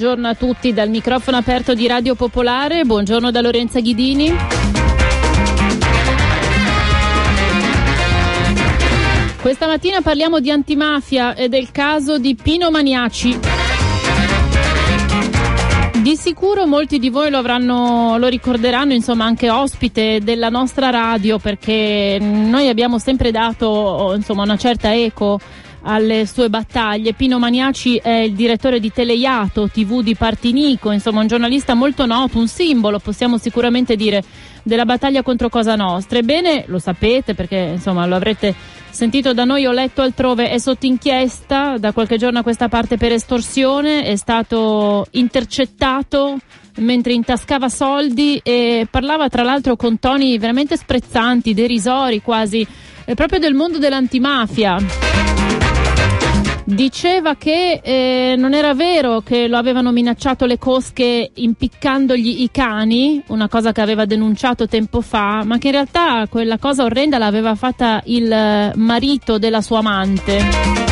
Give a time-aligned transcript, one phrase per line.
[0.00, 4.34] Buongiorno a tutti dal microfono aperto di Radio Popolare, buongiorno da Lorenza Ghidini.
[9.42, 13.40] Questa mattina parliamo di antimafia e del caso di Pino Maniaci.
[16.00, 21.38] Di sicuro molti di voi lo, avranno, lo ricorderanno, insomma, anche ospite della nostra radio
[21.38, 25.38] perché noi abbiamo sempre dato insomma, una certa eco
[25.82, 27.14] alle sue battaglie.
[27.14, 32.38] Pino Maniaci è il direttore di Teleiato, TV di Partinico, insomma un giornalista molto noto,
[32.38, 34.22] un simbolo, possiamo sicuramente dire,
[34.62, 36.18] della battaglia contro Cosa Nostra.
[36.18, 38.54] Ebbene, lo sapete perché insomma lo avrete
[38.90, 42.96] sentito da noi, ho letto altrove, è sotto inchiesta da qualche giorno a questa parte
[42.96, 46.38] per estorsione, è stato intercettato
[46.76, 52.66] mentre intascava soldi e parlava tra l'altro con toni veramente sprezzanti, derisori quasi,
[53.14, 55.69] proprio del mondo dell'antimafia
[56.74, 63.22] diceva che eh, non era vero che lo avevano minacciato le cosche impiccandogli i cani,
[63.28, 67.54] una cosa che aveva denunciato tempo fa, ma che in realtà quella cosa orrenda l'aveva
[67.54, 70.88] fatta il marito della sua amante.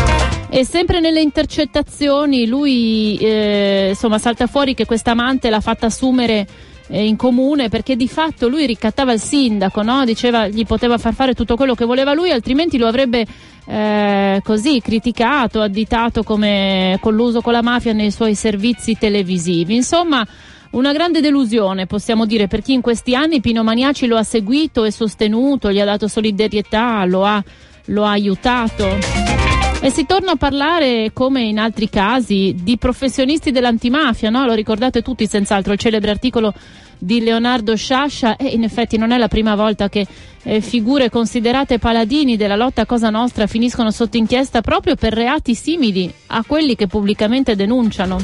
[0.50, 6.46] E sempre nelle intercettazioni lui eh, insomma salta fuori che questa amante l'ha fatta assumere
[6.88, 10.04] eh, in comune perché di fatto lui ricattava il sindaco, no?
[10.04, 13.26] diceva gli poteva far fare tutto quello che voleva lui, altrimenti lo avrebbe
[13.66, 19.74] eh, così criticato, additato come colluso con la mafia nei suoi servizi televisivi.
[19.74, 20.26] Insomma,
[20.70, 24.84] una grande delusione, possiamo dire, per chi in questi anni Pino Maniaci lo ha seguito
[24.84, 27.42] e sostenuto, gli ha dato solidarietà, lo ha,
[27.86, 29.47] lo ha aiutato.
[29.80, 34.44] E si torna a parlare, come in altri casi, di professionisti dell'antimafia, no?
[34.44, 36.52] Lo ricordate tutti senz'altro, il celebre articolo
[36.98, 40.04] di Leonardo Sciascia e in effetti non è la prima volta che
[40.42, 45.54] eh, figure considerate paladini della lotta a Cosa Nostra finiscono sotto inchiesta proprio per reati
[45.54, 48.18] simili a quelli che pubblicamente denunciano.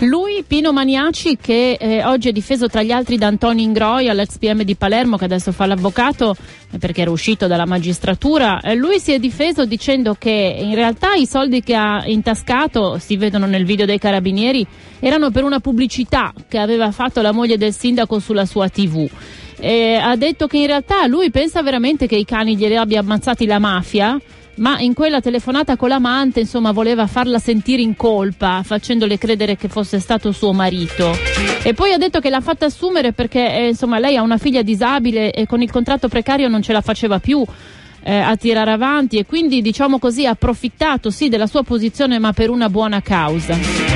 [0.00, 4.38] Lui, Pino Maniaci, che eh, oggi è difeso tra gli altri da Antonio Ingroia, l'ex
[4.38, 6.34] PM di Palermo, che adesso fa l'avvocato
[6.70, 8.60] eh, perché era uscito dalla magistratura.
[8.60, 13.16] Eh, lui si è difeso dicendo che in realtà i soldi che ha intascato, si
[13.16, 14.66] vedono nel video dei carabinieri,
[15.00, 19.08] erano per una pubblicità che aveva fatto la moglie del sindaco sulla sua TV.
[19.58, 23.46] Eh, ha detto che in realtà lui pensa veramente che i cani glieli abbia ammazzati
[23.46, 24.20] la mafia
[24.56, 29.68] ma in quella telefonata con l'amante, insomma, voleva farla sentire in colpa, facendole credere che
[29.68, 31.12] fosse stato suo marito.
[31.62, 34.62] E poi ha detto che l'ha fatta assumere perché, eh, insomma, lei ha una figlia
[34.62, 37.44] disabile e con il contratto precario non ce la faceva più.
[38.08, 42.32] Eh, a tirare avanti e quindi diciamo così ha approfittato sì della sua posizione ma
[42.32, 43.95] per una buona causa.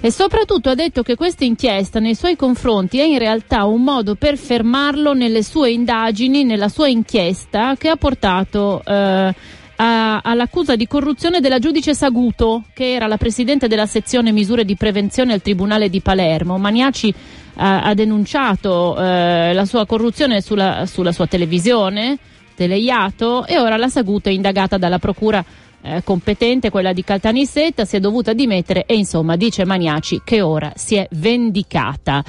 [0.00, 4.14] E soprattutto ha detto che questa inchiesta nei suoi confronti è in realtà un modo
[4.14, 9.34] per fermarlo nelle sue indagini, nella sua inchiesta che ha portato eh,
[9.76, 14.76] a, all'accusa di corruzione della giudice Saguto, che era la presidente della sezione misure di
[14.76, 16.58] prevenzione al Tribunale di Palermo.
[16.58, 17.12] Maniaci
[17.56, 22.16] ha, ha denunciato eh, la sua corruzione sulla, sulla sua televisione,
[22.54, 25.44] Teleiato, e ora la Saguto è indagata dalla Procura
[25.82, 30.72] eh, competente, quella di Caltanissetta, si è dovuta dimettere e insomma dice Maniaci che ora
[30.74, 32.24] si è vendicata.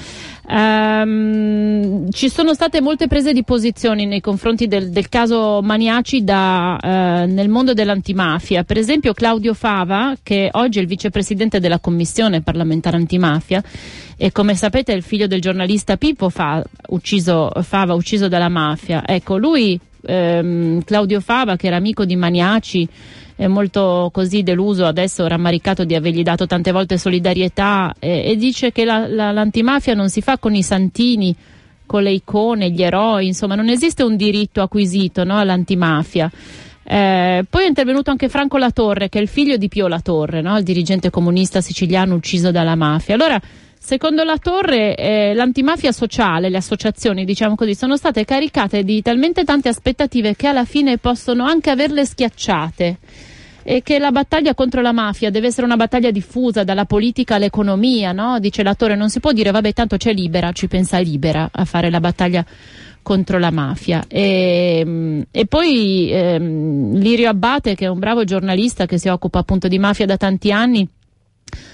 [0.52, 6.78] Um, ci sono state molte prese di posizioni nei confronti del, del caso Maniaci da,
[6.82, 8.64] uh, nel mondo dell'antimafia.
[8.64, 13.62] Per esempio Claudio Fava, che oggi è il vicepresidente della commissione parlamentare antimafia,
[14.18, 19.04] e come sapete è il figlio del giornalista Pippo Fava, ucciso, Fava, ucciso dalla mafia.
[19.06, 22.88] Ecco, lui, ehm, Claudio Fava, che era amico di Maniaci,
[23.40, 28.74] è molto così deluso, adesso rammaricato di avergli dato tante volte solidarietà e, e dice
[28.74, 31.34] che la, la, l'antimafia non si fa con i santini,
[31.86, 36.30] con le icone, gli eroi, insomma non esiste un diritto acquisito no, all'antimafia.
[36.84, 40.58] Eh, poi è intervenuto anche Franco Latorre, che è il figlio di Pio Latorre, no?
[40.58, 43.16] il dirigente comunista siciliano ucciso dalla mafia.
[43.16, 43.40] Allora
[43.82, 49.46] Secondo la Torre, eh, l'antimafia sociale, le associazioni, diciamo così, sono state caricate di talmente
[49.46, 52.98] tante aspettative che alla fine possono anche averle schiacciate
[53.64, 58.12] e che la battaglia contro la mafia deve essere una battaglia diffusa dalla politica all'economia,
[58.12, 58.40] no?
[58.40, 61.66] Dice la Torre, non si può dire vabbè tanto c'è Libera, ci pensa Libera a
[61.66, 62.46] fare la battaglia
[63.02, 64.04] contro la mafia.
[64.08, 69.68] E, e poi ehm, Lirio Abbate, che è un bravo giornalista che si occupa appunto
[69.68, 70.88] di mafia da tanti anni,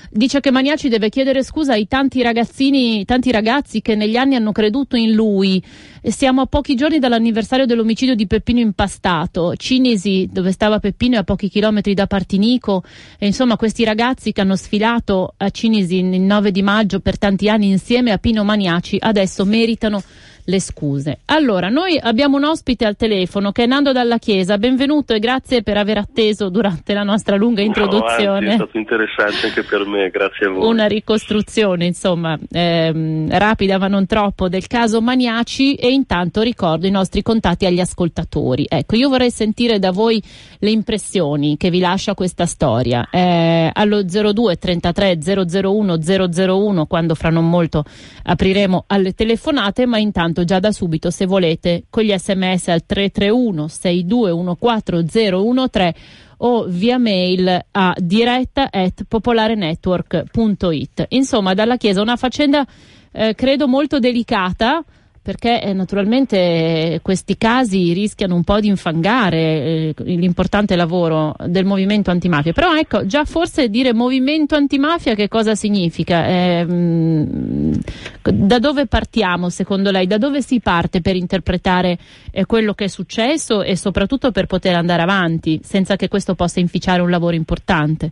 [0.10, 4.52] dice che Maniaci deve chiedere scusa ai tanti ragazzini, tanti ragazzi che negli anni hanno
[4.52, 5.64] creduto in lui.
[6.02, 9.56] Siamo a pochi giorni dall'anniversario dell'omicidio di Peppino Impastato.
[9.56, 12.84] Cinisi, dove stava Peppino, è a pochi chilometri da Partinico.
[13.18, 17.50] E insomma, questi ragazzi che hanno sfilato a Cinisi il 9 di maggio per tanti
[17.50, 20.02] anni insieme a Pino Maniaci, adesso meritano
[20.46, 21.20] le scuse.
[21.26, 24.58] Allora, noi abbiamo un ospite al telefono che è Nando Dalla Chiesa.
[24.58, 28.46] Benvenuto e grazie per aver atteso durante la nostra lunga introduzione.
[28.46, 30.68] No, è stato interessante anche per me, grazie a voi.
[30.68, 36.92] Una ricostruzione, insomma, ehm, rapida ma non troppo del caso Maniaci e intanto ricordo i
[36.92, 38.66] nostri contatti agli ascoltatori.
[38.70, 40.22] Ecco, io vorrei sentire da voi
[40.60, 43.08] le impressioni che vi lascia questa storia.
[43.12, 47.84] Eh, allo 02 33 001 001 quando fra non molto
[48.24, 52.86] apriremo alle telefonate, ma intanto intanto già da subito se volete con gli sms al
[52.86, 55.94] 331 6214013
[56.38, 61.06] o via mail a diretta at popolarenetwork.it.
[61.10, 62.68] Insomma, dalla Chiesa una faccenda
[63.14, 64.84] eh, credo molto delicata
[65.26, 72.12] perché eh, naturalmente questi casi rischiano un po' di infangare eh, l'importante lavoro del movimento
[72.12, 72.54] antimafia.
[72.54, 76.28] Però ecco, già forse dire movimento antimafia che cosa significa?
[76.28, 77.80] Eh, mh,
[78.22, 80.06] da dove partiamo secondo lei?
[80.06, 81.98] Da dove si parte per interpretare
[82.30, 86.60] eh, quello che è successo e soprattutto per poter andare avanti senza che questo possa
[86.60, 88.12] inficiare un lavoro importante?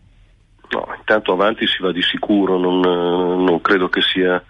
[0.71, 4.44] No, intanto avanti si va di sicuro, non, non credo che sia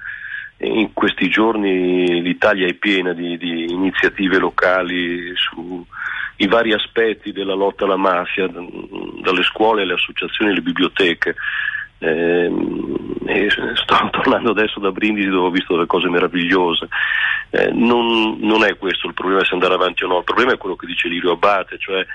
[0.63, 7.85] in questi giorni l'Italia è piena di, di iniziative locali sui vari aspetti della lotta
[7.85, 11.35] alla mafia, dalle scuole alle associazioni alle biblioteche.
[11.99, 12.51] Eh,
[13.75, 16.87] sto tornando adesso da Brindisi dove ho visto delle cose meravigliose.
[17.49, 20.57] Eh, non, non, è questo il problema se andare avanti o no, il problema è
[20.57, 22.05] quello che dice Lirio Abate, cioè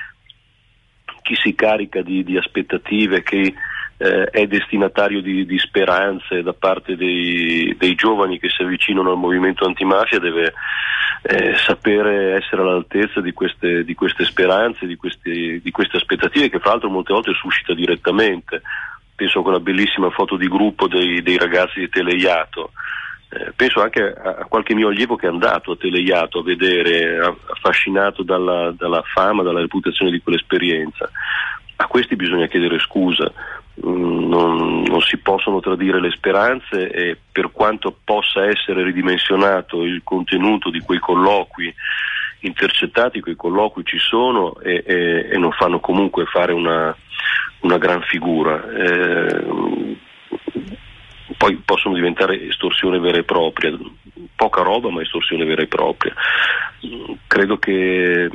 [1.23, 3.55] chi si carica di, di aspettative, che
[3.99, 9.19] eh, è destinatario di, di, speranze da parte dei, dei, giovani che si avvicinano al
[9.19, 10.55] movimento antimafia deve
[11.23, 16.61] eh, sapere essere all'altezza di queste, di queste speranze, di, questi, di queste aspettative che
[16.61, 18.63] fra l'altro molte volte suscita direttamente.
[19.17, 22.71] Penso a quella bellissima foto di gruppo dei, dei ragazzi di Teleiato.
[23.31, 27.19] Eh, penso anche a, a, qualche mio allievo che è andato a Teleiato a vedere,
[27.53, 31.11] affascinato dalla, dalla fama, dalla reputazione di quell'esperienza.
[31.81, 33.33] A questi bisogna chiedere scusa
[33.83, 40.71] non, non, si possono tradire le speranze e per quanto possa essere ridimensionato il contenuto
[40.71, 41.73] di quei colloqui
[42.41, 46.95] intercettati, quei colloqui ci sono e, e, e non fanno comunque fare una,
[47.61, 48.63] una gran figura.
[48.71, 49.97] Eh,
[51.37, 53.77] poi possono diventare estorsione vera e propria,
[54.35, 56.15] poca roba ma estorsione vera e propria.
[57.27, 58.29] Credo che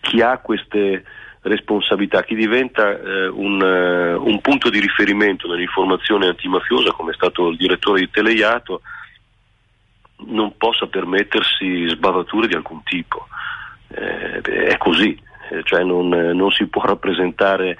[0.00, 1.04] chi ha queste
[1.42, 7.48] responsabilità, chi diventa eh, un, uh, un, punto di riferimento nell'informazione antimafiosa, come è stato
[7.48, 8.82] il direttore di Teleiato,
[10.26, 13.26] non possa permettersi sbavature di alcun tipo.
[13.88, 15.18] Eh, è così,
[15.50, 17.76] eh, cioè non, non, si può rappresentare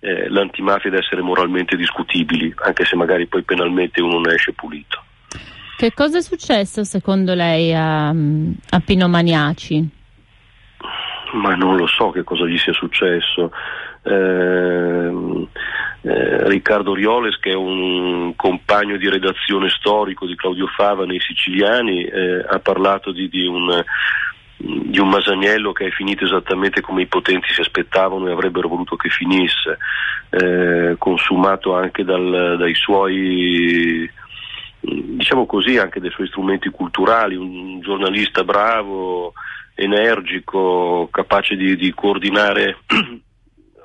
[0.00, 5.02] eh, l'antimafia ed essere moralmente discutibili, anche se magari poi penalmente uno ne esce pulito.
[5.76, 10.02] Che cosa è successo secondo lei a, a Pino Maniaci?
[11.34, 13.50] Ma non lo so che cosa gli sia successo.
[14.02, 15.48] Eh,
[16.02, 22.04] eh, Riccardo Rioles, che è un compagno di redazione storico di Claudio Fava nei Siciliani,
[22.04, 23.82] eh, ha parlato di, di, un,
[24.56, 28.96] di, un, Masaniello che è finito esattamente come i potenti si aspettavano e avrebbero voluto
[28.96, 29.78] che finisse,
[30.30, 34.10] eh, consumato anche dal, dai suoi
[34.86, 39.32] diciamo così anche dai suoi strumenti culturali, un giornalista bravo,
[39.74, 42.78] energico, capace di, di coordinare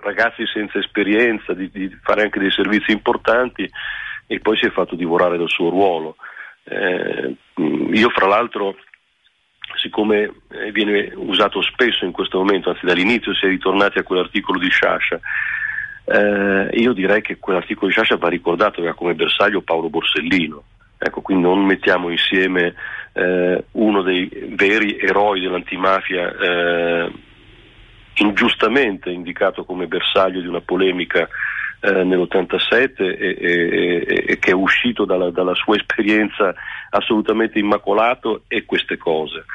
[0.02, 3.70] ragazzi senza esperienza, di, di, fare anche dei servizi importanti
[4.28, 6.16] e poi si è fatto divorare dal suo ruolo.
[6.64, 7.36] Eh,
[7.94, 8.76] io fra l'altro,
[9.82, 14.60] siccome eh, viene usato spesso in questo momento, anzi dall'inizio si è ritornati a quell'articolo
[14.60, 15.20] di Sciascia,
[16.06, 20.64] eh, io direi che quell'articolo di Sciascia va ricordato, aveva come bersaglio Paolo Borsellino.
[20.98, 22.76] Ecco, quindi non mettiamo insieme
[23.14, 27.12] eh, uno dei veri eroi dell'antimafia eh,
[28.16, 31.28] ingiustamente indicato come bersaglio di una polemica
[31.82, 36.54] eh, nell'87 e, e, e, che è uscito dalla, dalla sua esperienza
[36.90, 39.46] assolutamente immacolato e queste cose.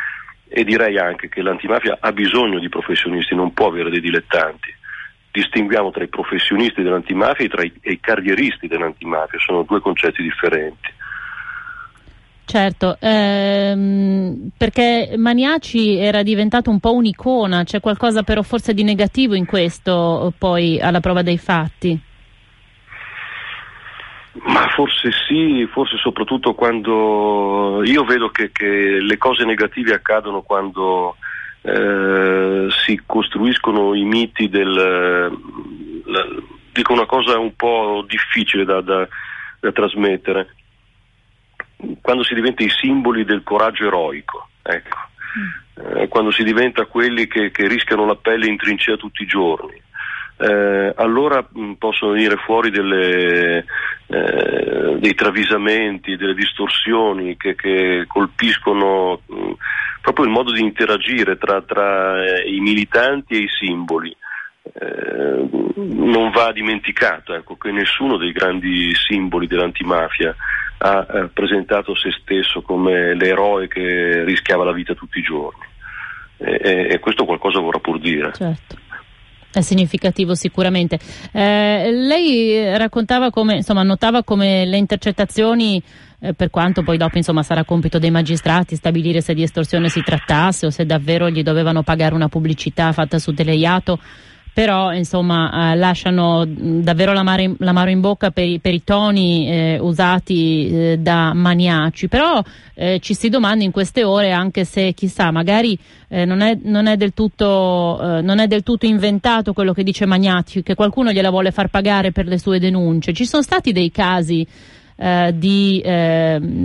[0.49, 4.73] E direi anche che l'antimafia ha bisogno di professionisti, non può avere dei dilettanti.
[5.31, 10.93] Distinguiamo tra i professionisti dell'antimafia e i, e i carrieristi dell'antimafia, sono due concetti differenti.
[12.55, 19.35] Certo, ehm, perché Maniaci era diventato un po' un'icona, c'è qualcosa però forse di negativo
[19.35, 22.01] in questo poi alla prova dei fatti?
[24.35, 31.17] Ma forse sì, forse soprattutto quando io vedo che, che le cose negative accadono quando
[31.61, 34.73] eh, si costruiscono i miti del...
[36.05, 36.25] La,
[36.73, 39.09] dico una cosa un po' difficile da, da,
[39.59, 40.55] da trasmettere
[42.01, 44.99] quando si diventa i simboli del coraggio eroico, ecco.
[45.39, 45.97] mm.
[45.97, 49.81] eh, quando si diventa quelli che, che, rischiano la pelle in trincea tutti i giorni,
[50.37, 53.65] eh, allora mh, mm, possono venire fuori delle,
[54.07, 59.53] eh, dei travisamenti, delle distorsioni che, che colpiscono mh, mm,
[60.01, 64.15] proprio il modo di interagire tra, tra eh, i militanti e i simboli.
[64.73, 70.35] Eh, non va dimenticato ecco, che nessuno dei grandi simboli dell'antimafia
[70.79, 75.73] ha eh, presentato se stesso come l'eroe che rischiava la vita tutti i giorni.
[76.37, 78.33] E, e questo qualcosa vorrà pur dire.
[78.35, 78.77] Certo.
[79.55, 80.99] È significativo sicuramente.
[81.31, 85.81] Eh, lei raccontava come, insomma, notava come le intercettazioni,
[86.19, 90.03] eh, per quanto poi dopo insomma, sarà compito dei magistrati stabilire se di estorsione si
[90.03, 94.01] trattasse o se davvero gli dovevano pagare una pubblicità fatta su Teleiato,
[94.55, 99.79] però insomma eh, lasciano davvero l'amaro, l'amaro in bocca per i, per i toni eh,
[99.81, 102.41] usati eh, da maniaci, però
[102.75, 106.87] eh, ci si domanda in queste ore anche se chissà magari eh, non è, non,
[106.87, 111.31] è tutto, eh, non, è del tutto, inventato quello che dice Magnacci, che qualcuno gliela
[111.31, 113.13] vuole far pagare per le sue denunce.
[113.13, 114.47] Ci sono stati dei casi
[114.97, 115.83] di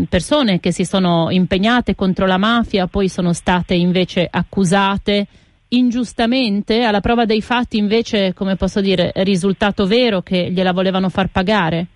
[0.08, 5.26] persone che si sono impegnate contro la mafia, poi sono state invece accusate
[5.70, 11.10] ingiustamente, alla prova dei fatti invece, come posso dire, è risultato vero che gliela volevano
[11.10, 11.88] far pagare?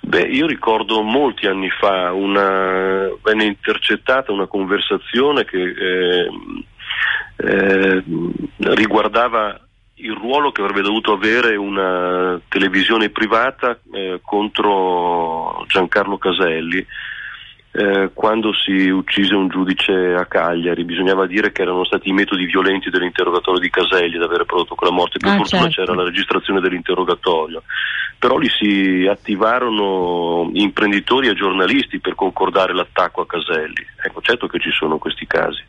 [0.00, 6.28] Beh, io ricordo molti anni fa una, venne intercettata una conversazione che eh,
[7.36, 8.02] eh,
[8.58, 9.58] riguardava
[9.94, 16.84] il ruolo che avrebbe dovuto avere una televisione privata eh, contro Giancarlo Caselli
[17.72, 22.44] eh, quando si uccise un giudice a Cagliari, bisognava dire che erano stati i metodi
[22.44, 25.80] violenti dell'interrogatorio di Caselli ad avere prodotto quella morte, per ah, fortuna certo.
[25.80, 27.62] c'era la registrazione dell'interrogatorio,
[28.18, 34.58] però lì si attivarono imprenditori e giornalisti per concordare l'attacco a Caselli, ecco certo che
[34.58, 35.64] ci sono questi casi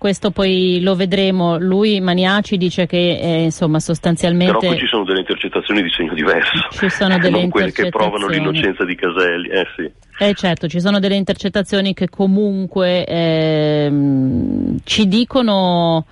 [0.00, 1.58] questo poi lo vedremo.
[1.58, 4.56] Lui, Maniaci, dice che eh, insomma sostanzialmente.
[4.56, 6.68] Però poi ci sono delle intercettazioni di segno diverso.
[6.70, 9.48] Ci sono delle non quelle che provano l'innocenza di Caselli.
[9.50, 9.90] Eh sì.
[10.18, 16.06] Eh certo, ci sono delle intercettazioni che comunque ehm, ci dicono.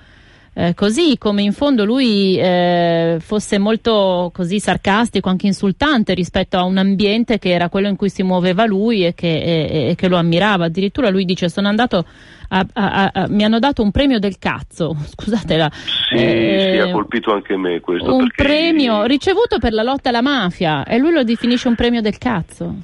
[0.61, 6.65] Eh, così come in fondo lui eh, fosse molto così sarcastico, anche insultante rispetto a
[6.65, 10.09] un ambiente che era quello in cui si muoveva lui e che, e, e che
[10.09, 10.65] lo ammirava.
[10.65, 12.05] Addirittura lui dice sono andato
[12.49, 15.71] a, a, a, mi hanno dato un premio del cazzo, scusatela.
[15.71, 18.13] Sì, eh, sì, ha colpito anche me questo.
[18.13, 22.19] Un premio ricevuto per la lotta alla mafia e lui lo definisce un premio del
[22.19, 22.75] cazzo.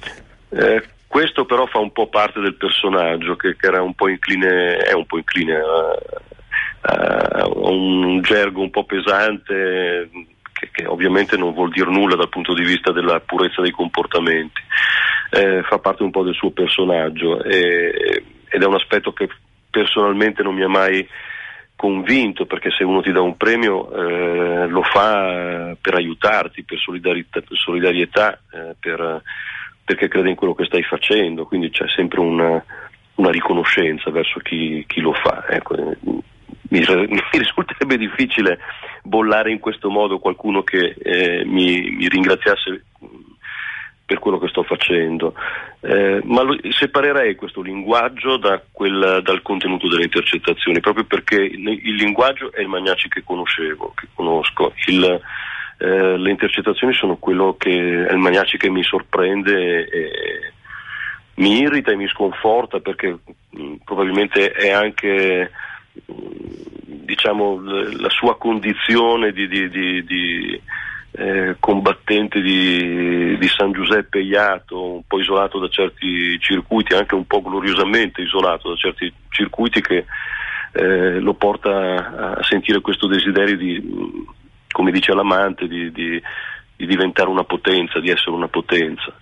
[0.50, 4.76] Eh, questo però fa un po' parte del personaggio che, che era un po' incline,
[4.76, 5.58] è un po' incline
[6.86, 10.08] a un gergo un po' pesante
[10.52, 14.60] che, che, ovviamente non vuol dire nulla dal punto di vista della purezza dei comportamenti,
[15.30, 19.28] eh, fa parte un po' del suo personaggio e, ed è un aspetto che
[19.70, 21.06] personalmente non mi ha mai
[21.76, 27.40] convinto perché se uno ti dà un premio eh, lo fa per aiutarti, per solidarietà,
[27.40, 29.22] per solidarietà eh, per,
[29.84, 32.64] perché crede in quello che stai facendo, quindi c'è sempre una,
[33.16, 35.44] una riconoscenza verso chi, chi lo fa.
[35.48, 35.74] Ecco,
[36.70, 36.84] mi,
[37.32, 38.58] risulterebbe difficile
[39.02, 42.84] bollare in questo modo qualcuno che eh, mi, mi ringraziasse
[44.06, 45.34] per quello che sto facendo,
[45.80, 51.94] eh, ma lo, separerei questo linguaggio da quel, dal contenuto delle intercettazioni, proprio perché il,
[51.94, 55.20] linguaggio è il Magnaci che conoscevo, che conosco, il,
[55.78, 60.10] eh, le intercettazioni sono quello che è il Magnaci che mi sorprende e,
[61.36, 65.54] mi irrita e mi sconforta perché mh, mm, probabilmente è anche mm,
[67.04, 70.60] diciamo, la sua condizione di, di, di, di
[71.12, 77.40] eh, combattente di, San Giuseppe Iato, un po' isolato da certi circuiti, anche un po'
[77.40, 80.06] gloriosamente isolato da certi circuiti che
[80.72, 84.26] eh, lo porta a sentire questo desiderio di,
[84.72, 86.20] come dice l'amante, di
[86.76, 89.14] diventare una potenza, di essere una potenza.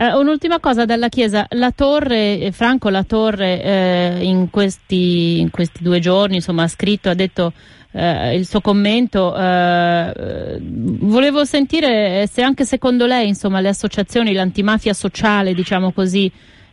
[0.00, 5.50] Uh, un'ultima cosa dalla Chiesa, la Torre, eh, Franco La Torre eh, in, questi, in,
[5.50, 7.52] questi, due giorni insomma, ha scritto, ha detto
[7.90, 14.92] eh, il suo commento, eh, volevo sentire se anche secondo lei insomma, le associazioni, l'antimafia
[14.92, 16.30] sociale diciamo così,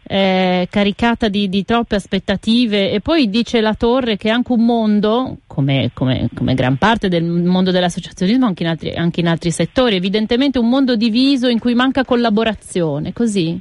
[0.07, 2.91] eh, caricata di, di, troppe aspettative.
[2.91, 7.23] E poi dice la Torre che anche un mondo, come, come, come gran parte del
[7.23, 11.73] mondo dell'associazionismo anche in, altri, anche in altri settori, evidentemente un mondo diviso in cui
[11.73, 13.59] manca collaborazione, così?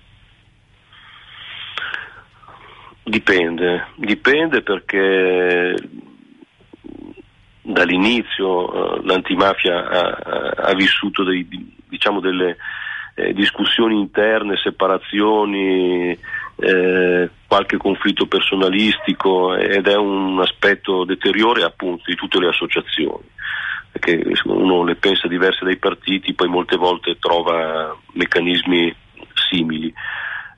[3.06, 5.74] Dipende, dipende perché
[7.60, 11.46] dall'inizio uh, l'antimafia ha, ha vissuto dei,
[11.88, 12.56] diciamo delle
[13.14, 16.16] eh, discussioni interne, separazioni,
[16.56, 23.32] eh, qualche conflitto personalistico ed è un aspetto deteriore appunto di tutte le associazioni.
[23.92, 28.94] Perché uno le pensa diverse dai partiti poi molte volte trova meccanismi
[29.48, 29.92] simili.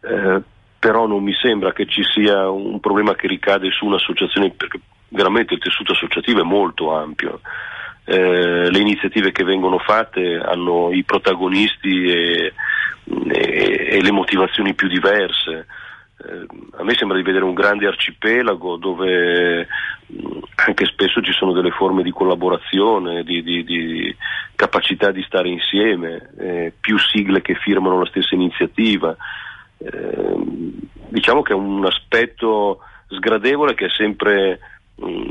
[0.00, 0.40] Eh,
[0.78, 5.54] però non mi sembra che ci sia un problema che ricade su un'associazione perché veramente
[5.54, 7.40] il tessuto associativo è molto ampio
[8.08, 12.52] eh, le iniziative che vengono fatte hanno i protagonisti e,
[13.32, 15.66] e, e le motivazioni più diverse.
[16.18, 16.46] Eh,
[16.78, 19.66] a me sembra di vedere un grande arcipelago dove
[20.06, 24.16] mh, anche spesso ci sono delle forme di collaborazione, di, di, di
[24.54, 29.16] capacità di stare insieme, eh, più sigle che firmano la stessa iniziativa.
[29.78, 30.36] Eh,
[31.08, 34.75] diciamo che è un aspetto sgradevole che è sempre Mm,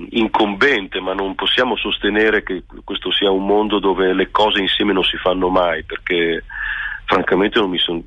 [0.10, 5.03] incombente, ma non possiamo sostenere che questo sia un mondo dove le cose insieme non
[5.03, 6.43] si fanno mai, perché
[7.05, 8.03] francamente non mi son...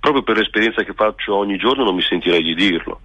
[0.00, 3.00] proprio per l'esperienza che faccio ogni giorno non mi sentirei di dirlo.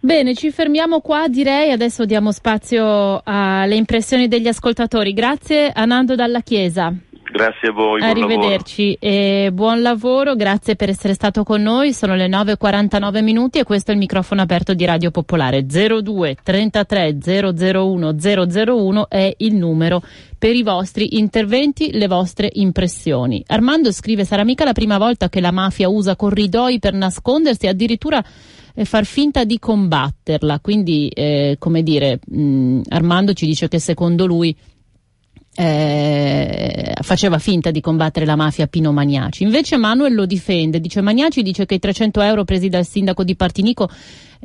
[0.00, 5.14] Bene, ci fermiamo qua, direi, adesso diamo spazio alle impressioni degli ascoltatori.
[5.14, 6.92] Grazie a Nando Dalla Chiesa.
[7.34, 8.00] Grazie a voi.
[8.00, 11.92] Arrivederci e buon lavoro, grazie per essere stato con noi.
[11.92, 17.18] Sono le 9.49 minuti e questo è il microfono aperto di Radio Popolare 02 33
[17.52, 20.00] 001 001 è il numero
[20.38, 23.42] per i vostri interventi, le vostre impressioni.
[23.48, 28.24] Armando scrive: Sarà mica la prima volta che la mafia usa corridoi per nascondersi, addirittura
[28.76, 30.60] eh, far finta di combatterla.
[30.60, 34.56] Quindi, eh, come dire, mh, Armando ci dice che secondo lui
[35.54, 39.44] eh, faceva finta di combattere la mafia Pino Magnaci.
[39.44, 43.36] Invece Manuel lo difende, dice Magnaci dice che i 300 euro presi dal sindaco di
[43.36, 43.88] Partinico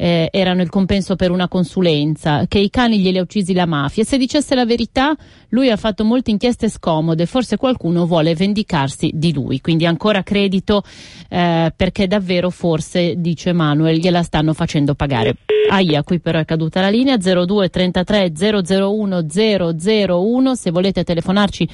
[0.02, 4.06] eh, erano il compenso per una consulenza, che i cani glieli ha uccisi la mafia.
[4.06, 5.14] Se dicesse la verità,
[5.50, 9.60] lui ha fatto molte inchieste scomode, forse qualcuno vuole vendicarsi di lui.
[9.60, 10.84] Quindi ancora credito
[11.28, 15.36] eh, perché davvero forse, dice Manuel, gliela stanno facendo pagare.
[15.70, 21.68] Aia, qui però è caduta la linea 02 33 001 001 se volete telefonarci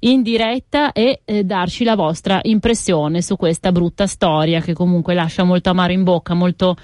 [0.00, 5.44] in diretta e eh, darci la vostra impressione su questa brutta storia che comunque lascia
[5.44, 6.76] molto amaro in bocca, molto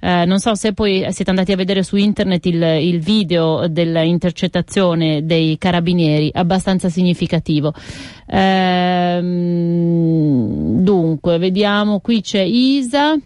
[0.00, 5.24] eh, non so se poi siete andati a vedere su internet il, il video dell'intercettazione
[5.24, 7.72] dei carabinieri, abbastanza significativo.
[8.26, 9.22] Ehm,
[10.82, 13.16] dunque, vediamo, qui c'è Isa.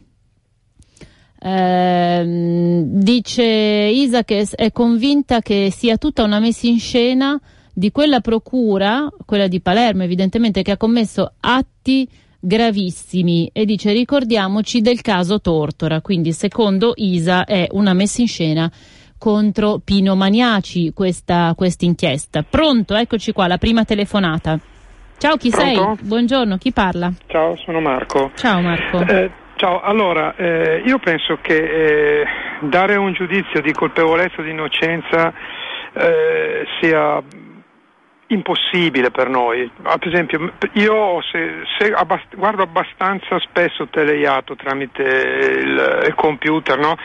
[1.40, 7.40] Eh, dice Isa che è convinta che sia tutta una messa in scena
[7.78, 12.08] di quella procura, quella di Palermo evidentemente, che ha commesso atti
[12.40, 18.68] gravissimi e dice ricordiamoci del caso Tortora, quindi secondo Isa è una messa in scena
[19.16, 22.42] contro Pino Maniaci questa inchiesta.
[22.42, 24.58] Pronto, eccoci qua, la prima telefonata.
[25.16, 25.94] Ciao, chi Pronto?
[25.94, 26.06] sei?
[26.08, 27.12] Buongiorno, chi parla?
[27.28, 28.32] Ciao, sono Marco.
[28.34, 29.06] Ciao Marco.
[29.06, 32.24] Eh, ciao, allora, eh, io penso che eh,
[32.62, 35.32] dare un giudizio di colpevolezza o di innocenza
[35.92, 37.22] eh, sia
[38.28, 39.70] impossibile per noi.
[39.82, 46.96] Ad esempio, io se, se abbast- guardo abbastanza spesso Teleiato tramite il, il computer, no?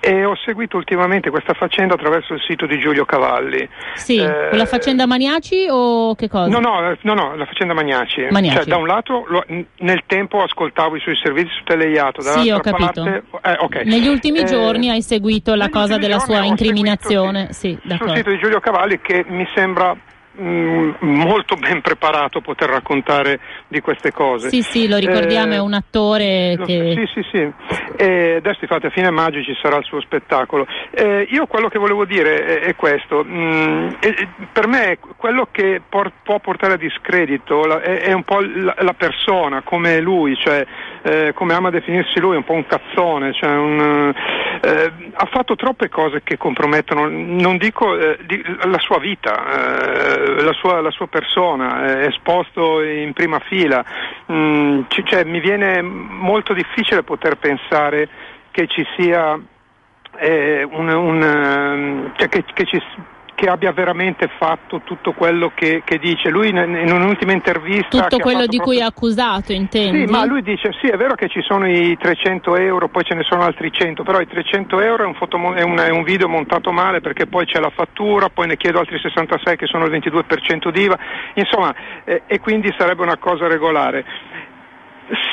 [0.00, 3.68] E ho seguito ultimamente questa faccenda attraverso il sito di Giulio Cavalli.
[3.94, 6.48] Sì, eh, la faccenda Maniaci o che cosa?
[6.48, 8.26] No, no, no, no la faccenda Maniaci.
[8.30, 8.56] Maniaci.
[8.56, 9.44] Cioè, da un lato lo,
[9.78, 13.02] nel tempo ascoltavo i suoi servizi su Teleiato, sì, ho capito.
[13.02, 13.84] Parte, eh, okay.
[13.84, 17.52] Negli ultimi eh, giorni hai seguito la cosa della sua incriminazione.
[17.52, 19.96] Sì, sul sito di Giulio Cavalli che mi sembra
[20.38, 24.48] molto ben preparato a poter raccontare di queste cose.
[24.48, 26.94] Sì, sì, lo ricordiamo, eh, è un attore che...
[26.96, 27.52] Sì, sì, sì.
[27.96, 30.66] E adesso infatti a fine maggio ci sarà il suo spettacolo.
[30.90, 33.24] Eh, io quello che volevo dire è, è questo.
[33.24, 38.22] Mm, è, per me quello che por- può portare a discredito la, è, è, un
[38.22, 40.64] po' la, la, persona, come lui, cioè
[41.06, 44.12] eh, come ama definirsi lui, un po' un cazzone, cioè un,
[44.60, 50.42] eh, ha fatto troppe cose che compromettono, non dico eh, di, la sua vita, eh,
[50.42, 53.84] la sua, la, sua, persona, è esposto in prima fila,
[54.32, 58.08] mm, c- cioè, mi viene molto difficile poter pensare
[58.50, 59.38] che ci sia
[60.18, 62.82] eh, un, un, ehm, cioè che, che ci
[63.36, 66.30] che abbia veramente fatto tutto quello che, che dice.
[66.30, 68.04] Lui in, in, un'ultima intervista...
[68.04, 68.62] Tutto quello di proprio...
[68.62, 70.06] cui è accusato, intendi?
[70.06, 73.14] Sì, ma lui dice sì, è vero che ci sono i 300 euro, poi ce
[73.14, 76.02] ne sono altri 100, però i 300 euro è un, foto, è un, è un
[76.02, 79.84] video montato male perché poi c'è la fattura, poi ne chiedo altri 66 che sono
[79.84, 80.98] il 22% d'IVA,
[81.34, 84.04] insomma, eh, e quindi sarebbe una cosa regolare.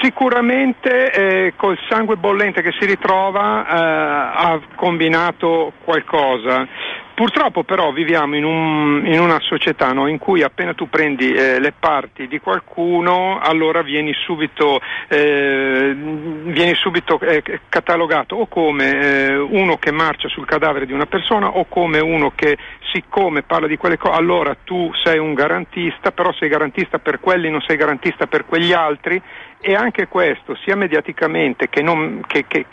[0.04, 6.68] Sicuramente eh, col sangue bollente che si ritrova eh, ha combinato qualcosa.
[7.16, 11.60] Purtroppo però viviamo in, un, in una società no, in cui appena tu prendi eh,
[11.60, 19.36] le parti di qualcuno allora vieni subito, eh, vieni subito eh, catalogato o come eh,
[19.36, 22.58] uno che marcia sul cadavere di una persona o come uno che
[22.92, 27.50] siccome parla di quelle cose allora tu sei un garantista, però sei garantista per quelli,
[27.52, 29.22] non sei garantista per quegli altri
[29.66, 32.68] e anche questo, sia mediaticamente che, non, che, che,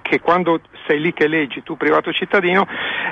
[0.00, 2.64] che, quando sei lì che leggi tu privato cittadino,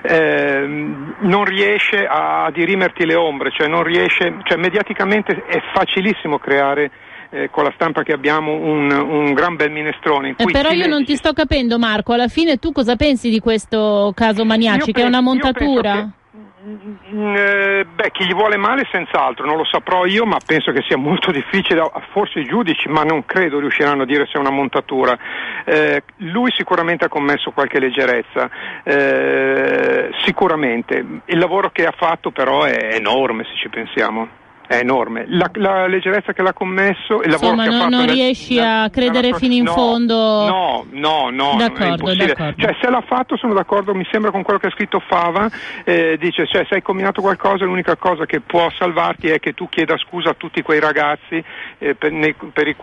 [0.03, 6.93] eh, non riesce a dirimerti le ombre, cioè, riesce, cioè mediaticamente è facilissimo creare
[7.31, 10.37] eh, con la stampa che abbiamo un, un gran bel minestrone.
[10.37, 10.89] Eh, però io leggi...
[10.89, 15.03] non ti sto capendo Marco, alla fine tu cosa pensi di questo caso Maniaci, che
[15.03, 16.09] è una montatura?
[16.63, 20.83] Mm, eh, beh, chi gli vuole male senz'altro, non lo saprò io, ma penso che
[20.87, 24.51] sia molto difficile, forse i giudici, ma non credo riusciranno a dire se è una
[24.51, 25.17] montatura.
[25.65, 28.51] Eh, lui sicuramente ha commesso qualche leggerezza,
[28.83, 30.97] eh, sicuramente.
[31.25, 34.40] Il lavoro che ha fatto però è enorme se ci pensiamo
[34.71, 35.25] è enorme.
[35.27, 37.97] La, la leggerezza che l'ha commesso, il lavoro Insomma, che non, ha fatto...
[37.97, 40.15] non riesci nel, a credere fino in no, fondo...
[40.15, 42.55] No, no, no, d'accordo, d'accordo.
[42.57, 45.51] Cioè, se l'ha fatto sono d'accordo, mi sembra con quello che ha scritto Fava,
[45.83, 49.69] eh, dice, cioè, se hai combinato qualcosa l'unica cosa che può salvarti è che tu
[49.69, 51.43] chieda scusa a tutti quei ragazzi
[51.79, 52.77] eh, per, nei, per i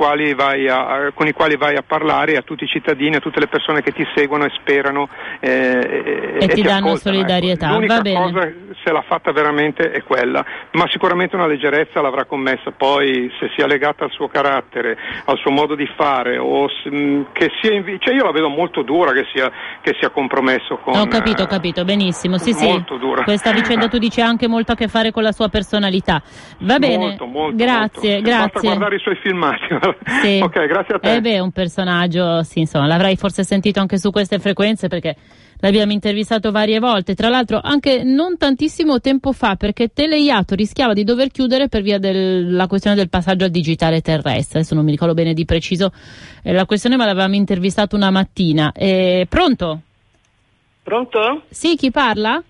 [0.67, 3.81] a, con i quali vai a parlare, a tutti i cittadini, a tutte le persone
[3.81, 5.07] che ti seguono e sperano
[5.39, 6.97] eh, e, e, ti, danno ecco.
[6.97, 7.67] solidarietà.
[7.67, 7.75] Ecco.
[7.75, 8.51] L'unica cosa,
[8.83, 13.49] se l'ha fatta veramente, è quella, ma sicuramente una leggerezza leggerezza l'avrà commessa, poi se
[13.55, 17.97] sia legata al suo carattere, al suo modo di fare, o mm, che sia invi-
[17.99, 20.95] cioè io la vedo molto dura che sia, che sia compromesso con...
[20.95, 23.23] Ho capito, ho eh, capito, benissimo, sì molto sì, dura.
[23.23, 26.21] questa vicenda tu dici ha anche molto a che fare con la sua personalità.
[26.59, 28.29] Va bene, molto, molto, grazie, molto.
[28.29, 28.51] grazie.
[28.51, 29.65] Basta guardare i suoi filmati.
[30.17, 30.39] Sì.
[30.41, 31.15] ok, grazie a te.
[31.15, 35.15] Eh beh, un personaggio, sì, insomma, l'avrai forse sentito anche su queste frequenze perché
[35.59, 41.03] L'abbiamo intervistato varie volte, tra l'altro anche non tantissimo tempo fa, perché Teleiato rischiava di
[41.03, 44.59] dover chiudere per via della questione del passaggio al digitale terrestre.
[44.59, 45.91] Adesso non mi ricordo bene di preciso
[46.43, 48.71] eh, la questione, ma l'avevamo intervistato una mattina.
[48.71, 49.81] Eh, pronto?
[50.83, 51.43] Pronto?
[51.49, 52.41] Sì, chi parla?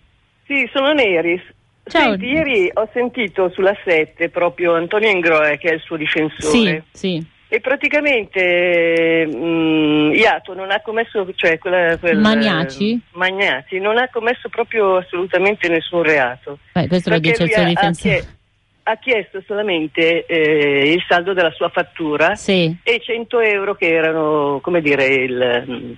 [0.45, 1.41] Sì, sono Neris.
[1.85, 2.11] Ciao.
[2.11, 6.83] Senti, ieri ho sentito sulla 7 proprio Antonio Ingroe, che è il suo difensore.
[6.91, 12.99] Sì, sì e praticamente mh, mm, Iato non ha commesso, cioè quella, quel, Magnaci?
[13.11, 16.59] Magnaci non ha commesso proprio assolutamente nessun reato.
[16.73, 18.35] Beh, questo lo dice il suo difensore.
[18.83, 22.73] Ha chiesto solamente eh, il saldo della sua fattura sì.
[22.83, 25.97] e 100 euro che erano, come dire, il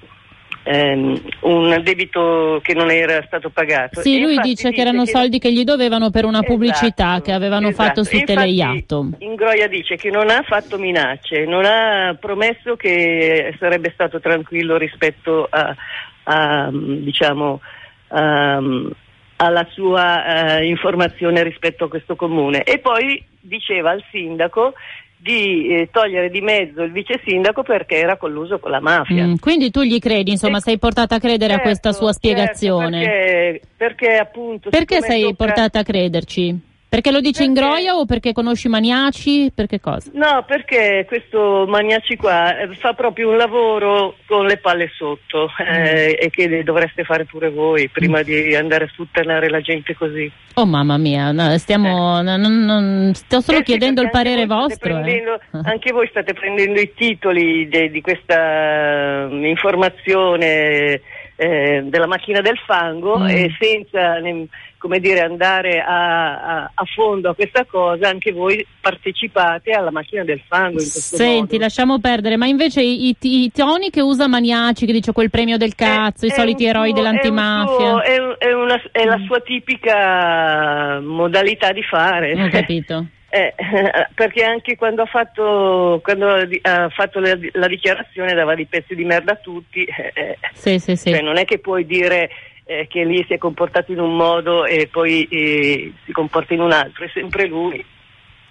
[0.63, 4.01] ehm, un debito che non era stato pagato.
[4.01, 7.23] Sì, e lui dice che erano che soldi che gli dovevano per una pubblicità esatto,
[7.23, 7.87] che avevano esatto.
[7.87, 9.09] fatto su Teleiato.
[9.19, 15.47] Ingroia dice che non ha fatto minacce, non ha promesso che sarebbe stato tranquillo rispetto
[15.49, 15.75] a,
[16.23, 17.61] a diciamo,
[18.07, 18.61] a,
[19.37, 22.63] alla sua uh, informazione rispetto a questo comune.
[22.63, 24.73] E poi diceva al sindaco
[25.21, 29.25] di eh, togliere di mezzo il vice sindaco perché era colluso con la mafia.
[29.25, 32.13] Mm, quindi tu gli credi, insomma, e, sei portata a credere certo, a questa sua
[32.13, 33.03] certo, spiegazione?
[33.03, 34.69] Certo, perché, perché appunto...
[34.69, 35.35] Perché sei tocca...
[35.35, 36.67] portata a crederci?
[36.89, 37.61] Perché lo dice perché...
[37.61, 39.51] in groia o perché conosci Maniaci?
[39.53, 40.09] Perché cosa?
[40.15, 46.17] No, perché questo Maniaci qua eh, fa proprio un lavoro con le palle sotto eh,
[46.17, 46.25] mm.
[46.25, 48.23] e che dovreste fare pure voi prima mm.
[48.23, 50.31] di andare a suttanare la gente così.
[50.55, 52.23] Oh mamma mia, no, stiamo, eh.
[52.23, 54.97] non, non, sto solo eh chiedendo il parere vostro.
[55.05, 55.23] Eh.
[55.63, 61.01] Anche voi state prendendo i titoli de, di questa uh, informazione
[61.35, 63.27] eh, della macchina del fango mm.
[63.27, 64.19] e senza
[64.79, 70.23] come dire, andare a, a, a, fondo a questa cosa anche voi partecipate alla macchina
[70.23, 70.79] del fango.
[70.79, 71.63] Senti, modo.
[71.65, 75.57] lasciamo perdere, ma invece i, i, i, toni che usa Maniaci, che dice quel premio
[75.57, 78.01] del cazzo, è, i soliti eroi suo, dell'antimafia.
[78.01, 82.41] È, è, una, è la sua tipica modalità di fare.
[82.41, 83.05] Ho capito.
[83.31, 83.53] Eh,
[84.15, 89.05] perché anche quando ha fatto, quando ha fatto la, la, dichiarazione dava di pezzi di
[89.05, 89.85] merda a tutti.
[89.99, 91.11] Eh, eh, sì, sì, sì.
[91.11, 92.29] Cioè, non è che puoi dire
[92.69, 96.61] eh, che lì si è comportato in un modo e poi eh, si comporta in
[96.61, 97.83] un altro, è sempre lui.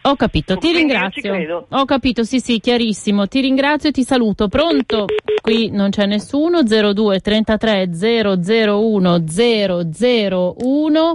[0.02, 1.66] Ho capito, ti ringrazio.
[1.68, 3.28] Ho capito, sì, sì, chiarissimo.
[3.28, 4.48] Ti ringrazio e ti saluto.
[4.48, 5.07] Pronto?
[5.40, 6.62] Qui non c'è nessuno.
[6.62, 11.12] 02 33 001 001.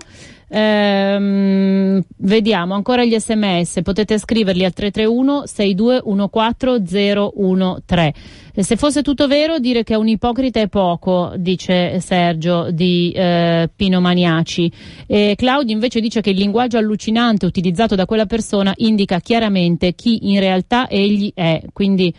[0.50, 8.42] Ehm, vediamo ancora gli sms, potete scriverli al 331 6214 013.
[8.56, 13.68] Se fosse tutto vero, dire che è un ipocrita è poco, dice Sergio di eh,
[13.76, 14.72] Pino Maniaci.
[15.08, 20.32] E Claudio invece dice che il linguaggio allucinante utilizzato da quella persona indica chiaramente chi
[20.32, 21.64] in realtà egli è.
[21.74, 22.14] Quindi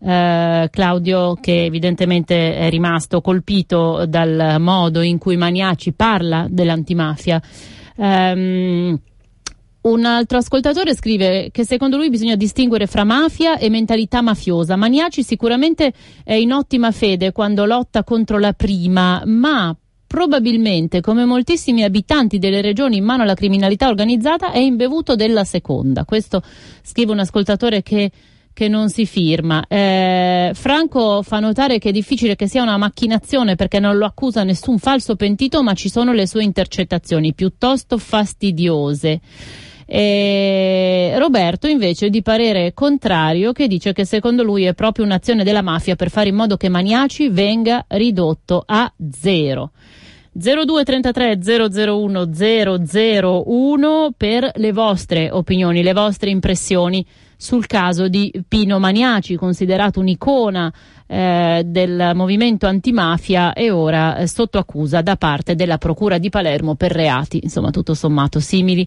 [0.00, 7.40] eh, Claudio che evidentemente è rimasto colpito dal modo in cui Maniaci parla dell'antimafia.
[7.96, 8.98] Um,
[9.80, 14.76] un altro ascoltatore scrive che secondo lui bisogna distinguere fra mafia e mentalità mafiosa.
[14.76, 15.92] Maniaci sicuramente
[16.24, 19.74] è in ottima fede quando lotta contro la prima, ma
[20.06, 26.04] probabilmente, come moltissimi abitanti delle regioni in mano alla criminalità organizzata, è imbevuto della seconda.
[26.04, 26.42] Questo
[26.82, 28.10] scrive un ascoltatore che
[28.58, 29.64] che non si firma.
[29.68, 34.42] Eh, Franco fa notare che è difficile che sia una macchinazione perché non lo accusa
[34.42, 39.20] nessun falso pentito, ma ci sono le sue intercettazioni piuttosto fastidiose.
[39.86, 45.62] E Roberto invece di parere contrario che dice che secondo lui è proprio un'azione della
[45.62, 49.70] mafia per fare in modo che Maniaci venga ridotto a zero.
[50.40, 51.38] 0233
[51.90, 57.04] 001 001 per le vostre opinioni, le vostre impressioni
[57.36, 60.72] sul caso di Pino Maniaci, considerato un'icona
[61.08, 66.76] eh, del movimento antimafia e ora eh, sotto accusa da parte della Procura di Palermo
[66.76, 68.86] per reati, insomma tutto sommato simili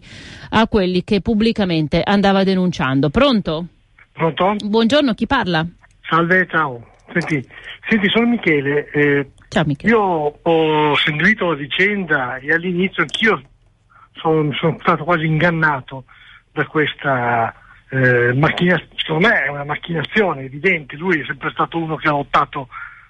[0.50, 3.10] a quelli che pubblicamente andava denunciando.
[3.10, 3.66] Pronto?
[4.12, 4.56] Pronto?
[4.64, 5.66] Buongiorno, chi parla?
[6.08, 6.82] Salve, ciao.
[7.12, 7.46] Senti,
[7.88, 8.88] senti sono Michele.
[8.90, 9.92] Eh, ciao Michele.
[9.92, 13.42] Io ho seguito la vicenda e all'inizio anch'io
[14.14, 16.04] sono, sono stato quasi ingannato
[16.50, 17.54] da questa
[17.90, 22.12] eh, macchina, secondo me è una macchinazione evidente, lui è sempre stato uno che ha
[22.12, 22.68] lottato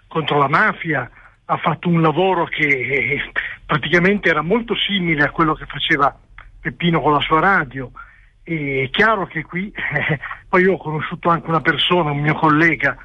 [0.09, 1.09] contro la mafia,
[1.45, 3.33] ha fatto un lavoro che eh,
[3.65, 6.17] praticamente era molto simile a quello che faceva
[6.61, 7.91] Peppino con la sua radio.
[8.45, 12.35] E è chiaro che qui, eh, poi io ho conosciuto anche una persona, un mio
[12.35, 12.97] collega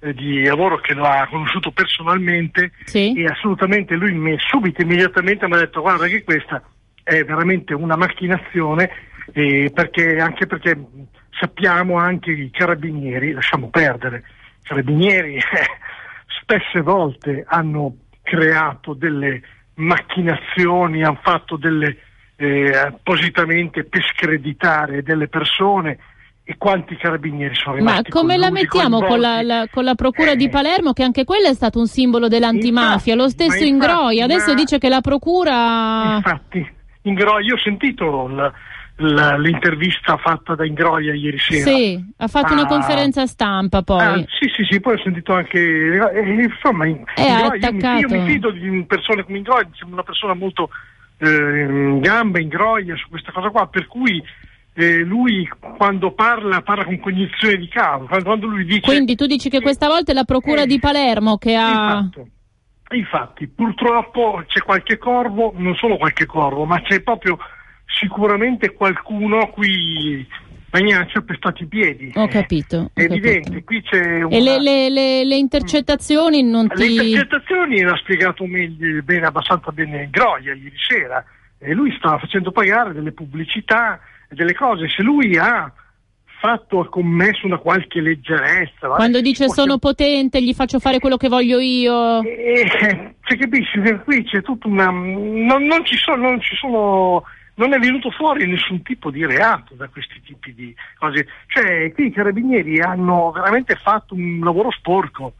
[0.00, 3.14] di lavoro che lo ha conosciuto personalmente sì.
[3.14, 6.62] e assolutamente lui mi, subito, immediatamente mi ha detto guarda che questa
[7.02, 8.90] è veramente una macchinazione
[9.32, 10.78] eh, perché, anche perché
[11.38, 14.18] sappiamo anche i carabinieri, lasciamo perdere,
[14.62, 15.42] i carabinieri eh,
[16.40, 19.42] spesse volte hanno creato delle
[19.74, 21.98] macchinazioni, hanno fatto delle
[22.36, 25.98] eh, appositamente per screditare delle persone
[26.50, 30.30] e quanti carabinieri sono rimasti Ma come la mettiamo con la, la, con la, procura
[30.30, 34.52] eh, di Palermo che anche quella è stato un simbolo dell'antimafia, lo stesso Ingroi, adesso
[34.52, 36.14] ma, dice che la procura...
[36.16, 36.66] Infatti,
[37.02, 41.64] Ingroi, io ho sentito la, l'intervista fatta da Ingroia ieri sera.
[41.64, 44.00] Sì, ha fatto ah, una conferenza stampa poi.
[44.00, 45.60] Ah, sì, sì, sì, poi ho sentito anche...
[45.60, 50.32] Eh, insomma, in, Ingroia, io, mi, io, mi, fido di persone come Ingroia, una persona
[50.32, 50.70] molto
[51.18, 54.24] eh, in gamba, Ingroia su questa cosa qua, per cui
[54.78, 58.22] eh, lui quando parla parla con cognizione di causa.
[58.22, 61.56] Quando, lui dice, Quindi tu dici che questa volta è la Procura di Palermo che
[61.56, 61.98] ha...
[61.98, 62.30] Infatti,
[62.94, 67.38] infatti, purtroppo c'è qualche corvo, non solo qualche corvo, ma c'è proprio
[67.86, 70.24] sicuramente qualcuno a cui
[70.70, 72.12] Magnaccio ha pestato i piedi.
[72.14, 72.90] Ho capito.
[72.94, 73.64] È evidente, capito.
[73.64, 74.36] qui c'è una...
[74.36, 76.76] E le, le, le, le intercettazioni non ti...
[76.76, 81.24] Le intercettazioni l'ha spiegato meglio, bene, abbastanza bene Groia ieri sera.
[81.58, 84.88] E lui stava facendo pagare delle pubblicità delle cose.
[84.88, 85.72] Se lui ha
[86.40, 88.88] fatto, ha commesso una qualche leggerezza...
[88.88, 89.68] Quando dice possiamo...
[89.68, 92.22] sono potente, gli faccio fare quello che voglio io...
[92.22, 94.90] Eh, cioè, capisci, qui c'è tutta una...
[94.90, 96.28] Non, non ci sono...
[96.28, 97.24] Non ci sono
[97.58, 101.26] non è venuto fuori nessun tipo di reato da questi tipi di cose.
[101.48, 105.34] Cioè, qui i carabinieri hanno veramente fatto un lavoro sporco.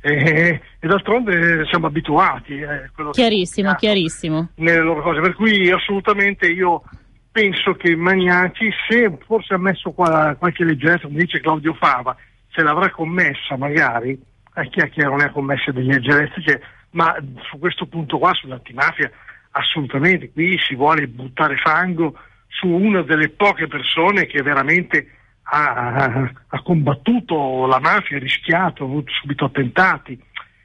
[0.00, 2.60] Eh, e d'altronde siamo abituati.
[2.60, 4.50] Eh, chiarissimo, chiarissimo.
[4.54, 5.20] Nelle loro cose.
[5.20, 6.84] Per cui assolutamente io
[7.34, 12.16] penso che Magnaci, se forse ha messo qua, qualche leggerezza, come dice Claudio Fava,
[12.52, 14.16] se l'avrà commessa magari,
[14.52, 17.12] è chiaro che non ne ha commesse delle leggerezze, cioè, ma
[17.50, 19.10] su questo punto qua, sull'antimafia,
[19.50, 22.16] assolutamente, qui si vuole buttare fango
[22.46, 25.10] su una delle poche persone che veramente
[25.42, 30.16] ha, ha combattuto la mafia, ha rischiato, ha avuto subito attentati.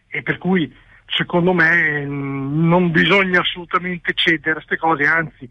[0.07, 0.71] E per cui
[1.07, 5.49] secondo me non bisogna assolutamente cedere a queste cose, anzi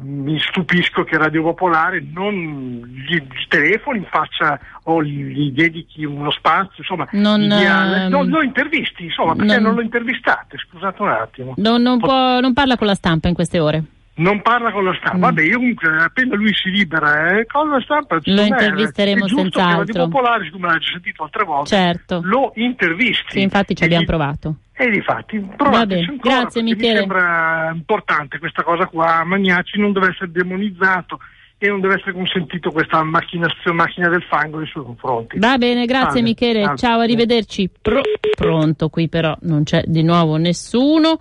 [0.00, 6.30] mi stupisco che Radio Popolare non gli, telefoni in faccia o gli, gli, dedichi uno
[6.30, 10.56] spazio, insomma, non, dia, um, non lo intervisti, insomma, perché non, non lo intervistate?
[10.58, 11.54] Scusate un attimo.
[11.56, 13.84] Non, non, può, non parla con la stampa in queste ore
[14.18, 15.16] non parla con la stampa.
[15.16, 15.20] Mm.
[15.20, 19.84] Vabbè, io comunque appena lui si libera eh, con la stampa lo intervisteremo è senz'altro.
[19.84, 22.20] Che Popolare, siccome l'hai già sentito altre volte, certo.
[22.22, 23.26] lo intervisti.
[23.28, 24.06] Sì, infatti ci abbiamo gli...
[24.06, 24.56] provato.
[24.72, 26.92] E di fatti, provateci ancora, Grazie Michele.
[26.92, 29.24] Mi sembra importante questa cosa qua.
[29.24, 31.18] Magnacci non deve essere demonizzato
[31.60, 35.38] e non deve essere consentito questa macchina, macchina del fango nei suoi confronti.
[35.38, 36.76] Va bene, grazie vale, Michele, vale.
[36.76, 37.68] ciao, arrivederci.
[37.82, 38.02] Pro-
[38.36, 41.18] pronto, qui però non c'è di nuovo nessuno.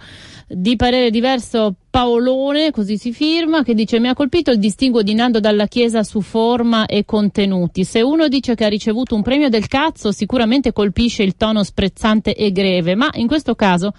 [0.48, 5.16] Di parere diverso Paolone, così si firma, che dice mi ha colpito il distinguo di
[5.16, 7.84] Nando dalla Chiesa su forma e contenuti.
[7.84, 12.36] Se uno dice che ha ricevuto un premio del cazzo, sicuramente colpisce il tono sprezzante
[12.36, 13.92] e greve, ma in questo caso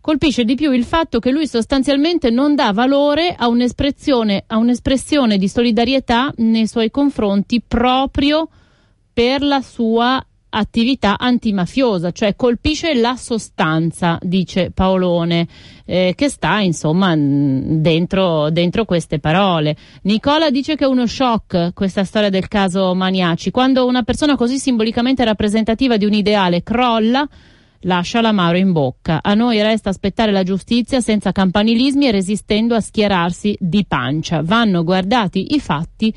[0.00, 5.36] colpisce di più il fatto che lui sostanzialmente non dà valore a un'espressione, a un'espressione
[5.38, 8.48] di solidarietà nei suoi confronti proprio
[9.12, 15.46] per la sua attività antimafiosa, cioè colpisce la sostanza, dice Paolone,
[15.84, 19.76] eh, che sta insomma dentro, dentro, queste parole.
[20.02, 24.58] Nicola dice che è uno shock questa storia del caso Maniaci, quando una persona così
[24.58, 27.28] simbolicamente rappresentativa di un ideale crolla
[27.80, 29.20] lascia l'amaro in bocca.
[29.22, 34.42] A noi resta aspettare la giustizia senza campanilismi e resistendo a schierarsi di pancia.
[34.42, 36.12] Vanno guardati i fatti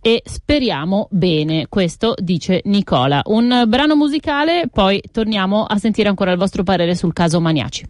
[0.00, 1.66] e speriamo bene.
[1.68, 3.22] Questo dice Nicola.
[3.24, 7.86] Un brano musicale, poi torniamo a sentire ancora il vostro parere sul caso Maniaci.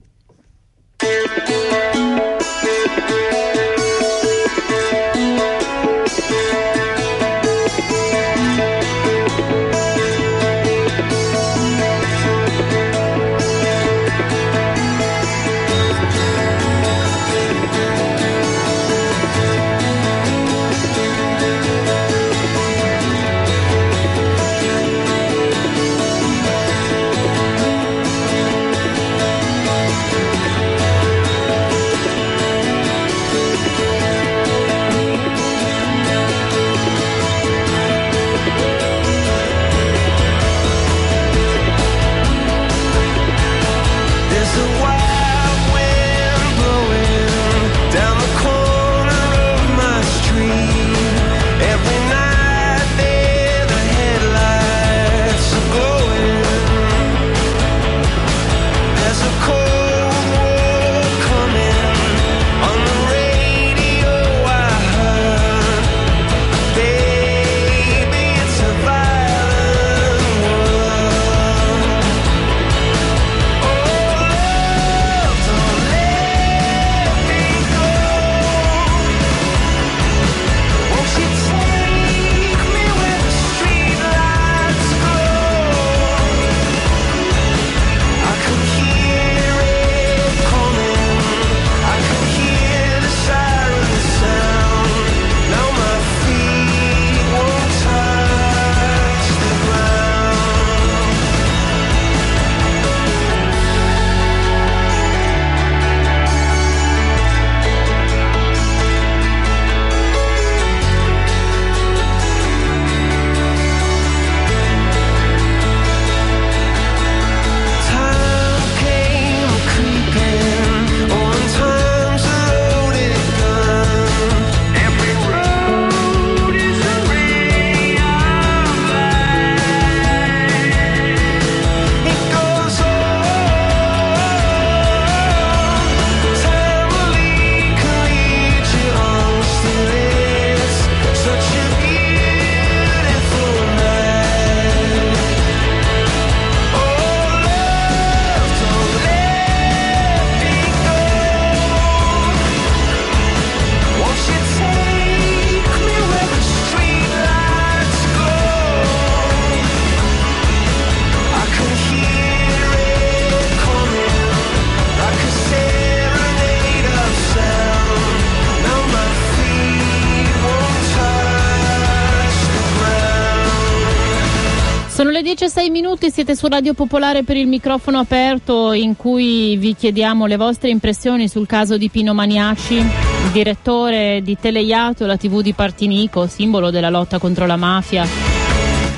[174.99, 179.77] Sono le 16 minuti, siete su Radio Popolare per il microfono aperto in cui vi
[179.77, 182.85] chiediamo le vostre impressioni sul caso di Pino Maniaci,
[183.31, 188.05] direttore di Teleiato, la TV di Partinico, simbolo della lotta contro la mafia.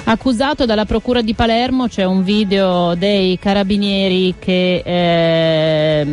[0.04, 6.06] Accusato dalla Procura di Palermo, c'è un video dei carabinieri che eh,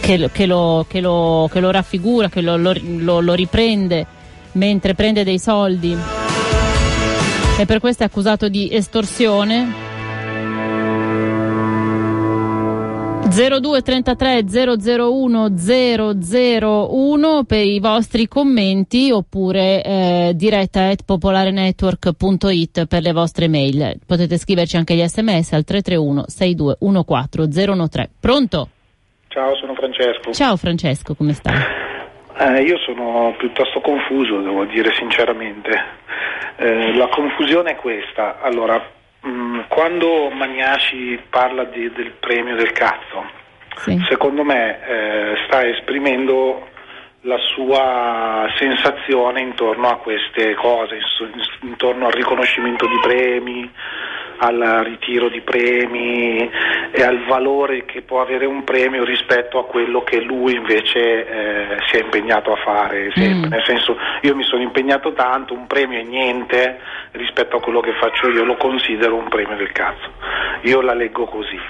[0.00, 4.06] che, che, lo, che, lo, lo raffigura, che lo, lo riprende
[4.52, 6.30] mentre prende dei soldi
[7.58, 9.90] e per questo è accusato di estorsione
[13.32, 23.48] 0233 001 001 per i vostri commenti oppure eh, diretta at popolarenetwork.it per le vostre
[23.48, 23.98] mail.
[24.04, 28.10] Potete scriverci anche gli sms al 331 6214 013.
[28.20, 28.68] Pronto?
[29.28, 30.32] Ciao, sono Francesco.
[30.32, 32.00] Ciao Francesco, come stai?
[32.38, 36.00] Eh, io sono piuttosto confuso, devo dire sinceramente.
[36.56, 38.40] Eh, la confusione è questa.
[38.40, 38.82] Allora,
[39.20, 43.24] mh, mm, quando Magnasci parla di, del premio del cazzo,
[43.76, 44.02] sì.
[44.08, 46.68] secondo me eh, sta esprimendo
[47.22, 50.98] la sua sensazione intorno a queste cose,
[51.60, 53.70] intorno al riconoscimento di premi,
[54.42, 56.50] al ritiro di premi
[56.90, 61.76] e al valore che può avere un premio rispetto a quello che lui invece eh,
[61.86, 63.12] si è impegnato a fare.
[63.18, 63.44] Mm.
[63.44, 66.80] Nel senso, io mi sono impegnato tanto, un premio è niente
[67.12, 70.10] rispetto a quello che faccio io, lo considero un premio del cazzo.
[70.62, 71.60] Io la leggo così.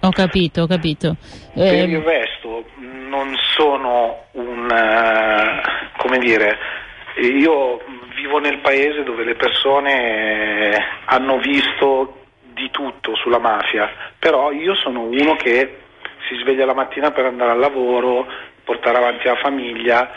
[0.00, 1.16] Ho capito, ho capito.
[1.54, 1.82] Per eh...
[1.84, 2.64] il resto
[3.08, 6.58] non sono un, uh, come dire,
[7.22, 7.80] io
[8.18, 13.88] vivo nel paese dove le persone hanno visto di tutto sulla mafia,
[14.18, 15.78] però io sono uno che
[16.28, 18.26] si sveglia la mattina per andare al lavoro,
[18.64, 20.10] portare avanti la famiglia.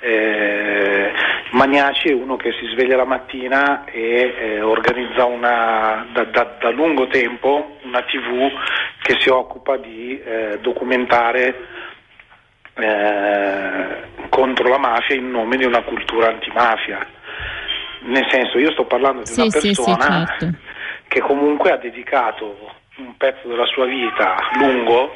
[0.00, 1.12] Eh,
[1.50, 6.70] Magnaci è uno che si sveglia la mattina e eh, organizza una, da, da, da,
[6.70, 8.48] lungo tempo una tv
[9.02, 11.66] che si occupa di eh, documentare
[12.74, 17.16] eh, contro la mafia in nome di una cultura antimafia.
[18.08, 20.58] Nel senso, io sto parlando di sì, una persona sì, sì, certo.
[21.08, 22.56] che comunque ha dedicato
[22.96, 25.14] un pezzo della sua vita lungo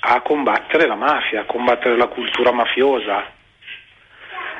[0.00, 3.34] a combattere la mafia, a combattere la cultura mafiosa.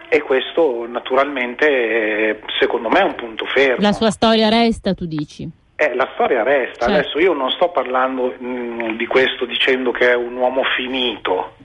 [0.08, 3.80] E questo naturalmente secondo me è un punto fermo.
[3.80, 5.48] La sua storia resta, tu dici?
[5.76, 6.86] Eh, la storia resta.
[6.86, 7.00] Certo.
[7.00, 11.56] Adesso io non sto parlando mh, mm, di questo dicendo che è un uomo finito,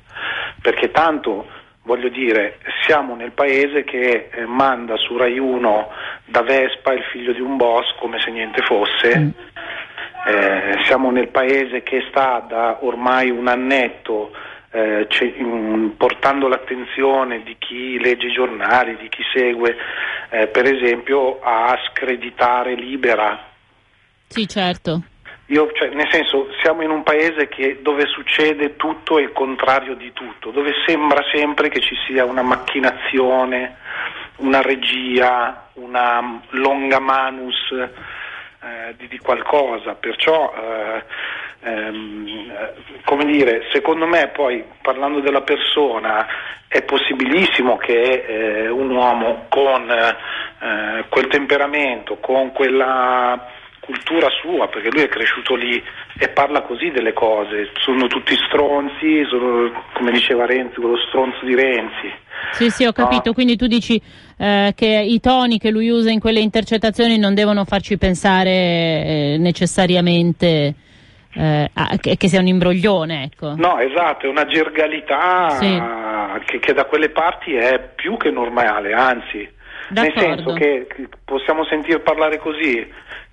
[0.62, 1.46] perché tanto
[1.92, 5.90] voglio dire, siamo nel paese che eh, manda su Rai 1
[6.24, 9.18] da Vespa il figlio di un boss come se niente fosse.
[9.20, 9.30] Mm.
[10.24, 14.32] Eh, siamo nel paese che sta da ormai un annetto
[14.72, 15.06] eh,
[15.40, 19.76] um, portando l'attenzione di chi legge i giornali, di chi segue,
[20.30, 23.50] eh, per esempio, a screditare Libera.
[24.28, 25.02] Sì, certo.
[25.52, 29.96] Io, cioè, nel senso, siamo in un paese che, dove succede tutto e il contrario
[29.96, 33.76] di tutto, dove sembra sempre che ci sia una macchinazione,
[34.38, 39.96] una regia, una longa manus eh, di, di, qualcosa.
[39.96, 41.04] Perciò, eh,
[41.70, 42.54] ehm,
[43.04, 46.28] come dire, secondo me poi parlando della persona
[46.70, 53.60] è possibilissimo che eh, un uomo con eh, quel temperamento, con quella
[53.92, 55.84] cultura sua, perché lui è cresciuto lì
[56.18, 61.54] e parla così delle cose, sono tutti stronzi, sono, come diceva Renzi, quello stronzo di
[61.54, 62.10] Renzi.
[62.52, 63.34] Sì, sì, ho capito, no?
[63.34, 64.02] quindi tu dici
[64.38, 69.36] eh, che i toni che lui usa in quelle intercettazioni non devono farci pensare eh,
[69.38, 70.74] necessariamente
[71.34, 71.70] eh,
[72.00, 73.56] che, che, sia un imbroglione, ecco.
[73.58, 75.82] No, esatto, è una gergalità sì.
[76.46, 79.60] che, che da quelle parti è più che normale, anzi
[79.92, 80.88] nel senso che
[81.26, 82.88] possiamo sentir parlare così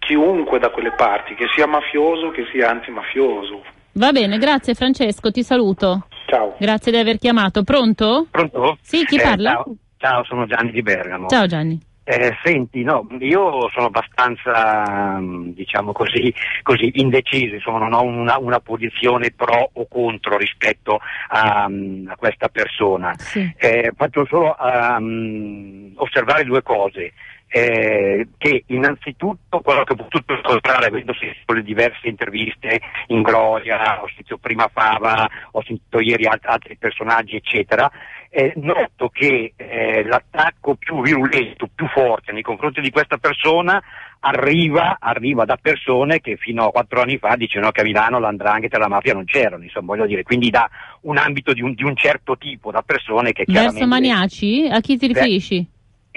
[0.08, 3.62] chiunque da quelle parti, che sia mafioso che sia antimafioso.
[3.92, 6.06] Va bene, grazie Francesco, ti saluto.
[6.26, 6.56] Ciao.
[6.58, 7.62] Grazie di aver chiamato.
[7.62, 8.26] Pronto?
[8.30, 8.78] Pronto?
[8.80, 9.50] Sì, chi eh, parla?
[9.52, 9.76] Ciao.
[9.98, 11.28] ciao, sono Gianni di Bergamo.
[11.28, 11.78] Ciao Gianni.
[12.04, 16.32] Eh, senti, no, io sono abbastanza, mm, diciamo così,
[16.62, 22.16] così indeciso, insomma, non ho una, una, posizione pro o contro rispetto a, mm, a
[22.16, 23.12] questa persona.
[23.18, 23.52] Sì.
[23.58, 27.12] Eh, faccio solo um, osservare due cose.
[27.50, 34.02] Eh, che innanzitutto quello che ho potuto incontrare avendo sentito le diverse interviste in Gloria,
[34.02, 37.90] ho sentito prima Fava, ho sentito ieri alt- altri personaggi eccetera,
[38.28, 43.82] eh, noto che eh, l'attacco più virulento, più forte nei confronti di questa persona
[44.20, 48.76] arriva, arriva, da persone che fino a quattro anni fa dicevano che a Milano l'andrangheta
[48.76, 50.68] e la mafia non c'erano, insomma, voglio dire, quindi da
[51.02, 53.78] un ambito di un, di un certo tipo, da persone che chiaramente...
[53.78, 54.68] Verso Maniaci?
[54.70, 55.66] A chi ti riferisci?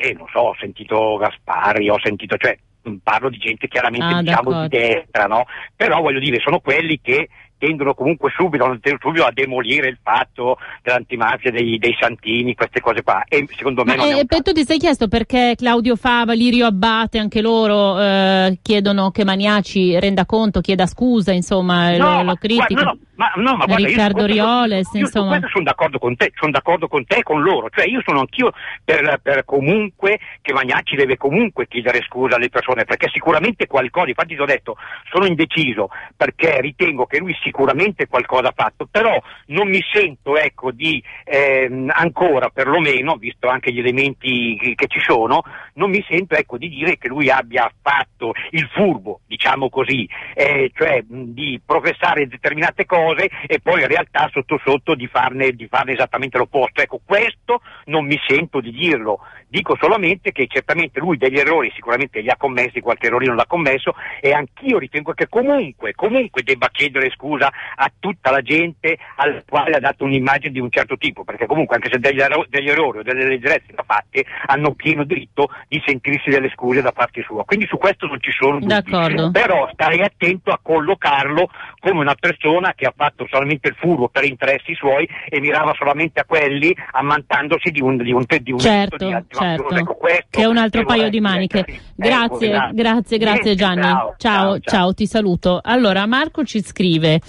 [0.01, 2.57] Eh, non so, ho sentito Gaspari, ho sentito, cioè
[3.03, 5.45] parlo di gente chiaramente ah, diciamo di destra, no?
[5.75, 7.29] Però voglio dire, sono quelli che
[7.61, 13.23] tendono comunque subito, subito, a demolire il fatto dell'antimafia, dei, dei santini, queste cose qua.
[13.27, 17.19] E secondo me Ma, non eh, tu ti sei chiesto perché Claudio Fava, Lirio Abbate,
[17.19, 22.73] anche loro eh, chiedono che Maniaci renda conto, chieda scusa, insomma, no, lo, lo critica.
[22.73, 25.37] No, no, ma, no, ma guarda, Riccardo Rioles, io, insomma.
[25.37, 28.21] Io sono d'accordo con te, sono d'accordo con te e con loro, cioè io sono
[28.21, 28.51] anch'io
[28.83, 34.33] per, per comunque che Magnacci deve comunque chiedere scusa alle persone, perché sicuramente qualcosa, infatti
[34.33, 34.77] ti ho detto,
[35.11, 40.71] sono indeciso perché ritengo che lui sicuramente qualcosa ha fatto, però non mi sento ecco
[40.71, 45.43] di ehm, ancora perlomeno, visto anche gli elementi che, ci sono,
[45.73, 50.71] non mi sento ecco di dire che lui abbia fatto il furbo, diciamo così, eh,
[50.73, 55.93] cioè di professare determinate cose e poi in realtà sotto sotto di farne, di farne
[55.93, 56.81] esattamente l'opposto.
[56.81, 62.21] Ecco, questo non mi sento di dirlo, dico solamente che certamente lui degli errori sicuramente
[62.21, 67.09] li ha commessi, qualche errore l'ha commesso e anch'io ritengo che comunque, comunque debba chiedere
[67.11, 71.45] scusa a tutta la gente alla quale ha dato un'immagine di un certo tipo, perché
[71.45, 75.81] comunque anche se degli, degli errori o delle leggerezze da fatte hanno pieno diritto di
[75.85, 77.43] sentirsi delle scuse da parte sua.
[77.43, 79.31] Quindi su questo non ci sono dubbi.
[79.31, 84.25] Però starei attento a collocarlo come una persona che ha fatto solamente il furbo per
[84.25, 88.97] interessi suoi e mirava solamente a quelli ammantandosi di un, di un, di un certo,
[88.97, 89.69] di certo.
[89.75, 89.97] Ecco,
[90.29, 91.65] che è un altro paio di maniche.
[91.95, 93.81] Grazie, ecco, grazie, grazie Gianni.
[93.81, 95.59] Ciao, ciao, ciao, ti saluto.
[95.63, 97.19] Allora, Marco ci scrive,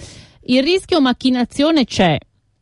[0.45, 2.17] il rischio macchinazione c'è,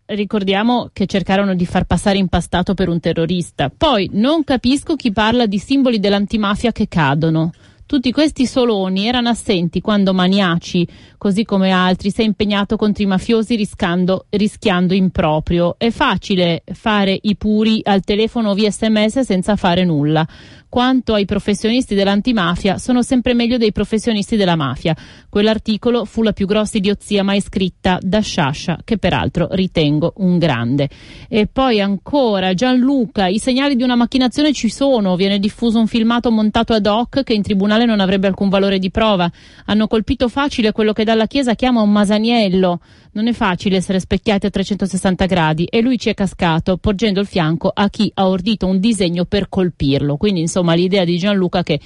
[0.05, 3.71] ricordiamo che cercarono di far passare impastato per un terrorista.
[3.75, 7.51] Poi non capisco chi parla di simboli dell'antimafia che cadono.
[7.91, 10.87] Tutti questi soloni erano assenti quando Maniaci,
[11.17, 15.75] così come altri, si è impegnato contro i mafiosi rischiando, rischiando improprio.
[15.77, 20.25] È facile fare i puri al telefono via sms senza fare nulla
[20.71, 24.95] quanto ai professionisti dell'antimafia sono sempre meglio dei professionisti della mafia.
[25.27, 30.87] Quell'articolo fu la più grossa idiozia mai scritta da Sciascia, che peraltro ritengo un grande.
[31.27, 36.31] E poi ancora Gianluca, i segnali di una macchinazione ci sono, viene diffuso un filmato
[36.31, 39.31] montato ad hoc che in tribunale non avrebbe alcun valore di prova.
[39.65, 42.79] Hanno colpito facile quello che dalla Chiesa chiama un masaniello.
[43.13, 47.27] Non è facile essere specchiati a 360 gradi e lui ci è cascato porgendo il
[47.27, 50.17] fianco a chi ha ordito un disegno per colpirlo.
[50.17, 51.79] Quindi insomma l'idea di Gianluca che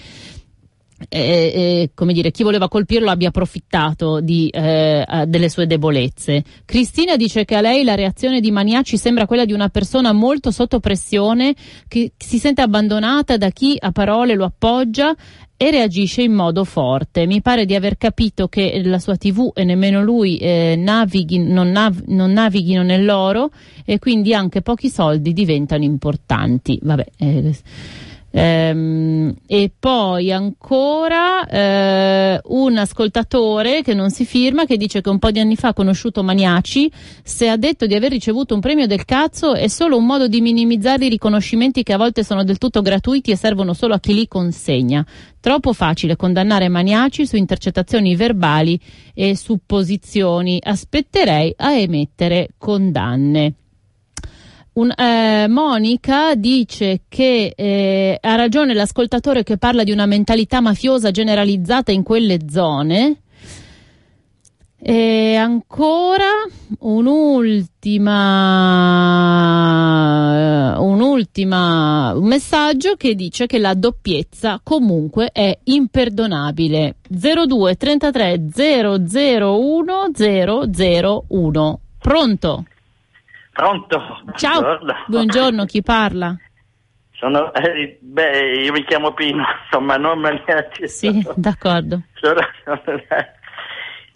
[1.09, 6.43] eh, eh, dire, chi voleva colpirlo abbia approfittato di, eh, delle sue debolezze.
[6.63, 10.51] Cristina dice che a lei la reazione di Maniaci sembra quella di una persona molto
[10.51, 11.53] sotto pressione,
[11.87, 15.13] che si sente abbandonata da chi a parole lo appoggia
[15.57, 17.25] e reagisce in modo forte.
[17.25, 21.69] Mi pare di aver capito che la sua TV e nemmeno lui eh, navighi, non,
[21.69, 23.51] nav- non, navighino nell'oro
[23.85, 26.79] e quindi anche pochi soldi diventano importanti.
[26.81, 27.55] Vabbè, eh,
[28.37, 35.19] Ehm, e poi ancora eh, un ascoltatore che non si firma che dice che un
[35.19, 36.91] po' di anni fa ha conosciuto Maniaci,
[37.23, 40.41] se ha detto di aver ricevuto un premio del cazzo è solo un modo di
[40.41, 44.13] minimizzare i riconoscimenti che a volte sono del tutto gratuiti e servono solo a chi
[44.13, 45.05] li consegna.
[45.39, 48.77] Troppo facile condannare Maniaci su intercettazioni verbali
[49.13, 50.59] e supposizioni.
[50.61, 53.53] Aspetterei a emettere condanne.
[54.75, 61.11] Un, eh, Monica dice che eh, ha ragione l'ascoltatore che parla di una mentalità mafiosa
[61.11, 63.21] generalizzata in quelle zone.
[64.77, 66.25] E ancora
[66.79, 67.95] un'ultima,
[70.77, 76.97] un'ultima un messaggio che dice che la doppiezza comunque è imperdonabile.
[77.07, 81.79] 02 33 001 001.
[81.97, 82.65] Pronto?
[83.55, 84.21] Pronto?
[84.35, 86.35] Ciao, buongiorno, buongiorno chi parla?
[87.11, 92.01] Sono, eh, beh, io mi chiamo Pino, insomma, non me ne Sì, d'accordo.
[92.15, 93.01] Sono, sono,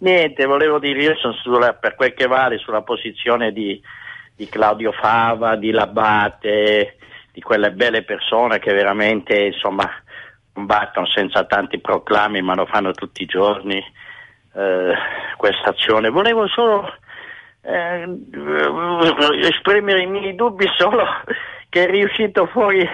[0.00, 3.82] niente, volevo dire, io sono sulla, per quel che vale sulla posizione di,
[4.36, 6.98] di Claudio Fava, di Labate,
[7.32, 9.90] di quelle belle persone che veramente, insomma,
[10.52, 13.82] combattono senza tanti proclami, ma lo fanno tutti i giorni,
[14.52, 14.94] eh,
[15.38, 16.10] questa azione.
[16.10, 16.92] Volevo solo
[17.62, 18.18] eh,
[19.42, 21.04] esprimere i miei dubbi solo
[21.68, 22.86] che è riuscito fuori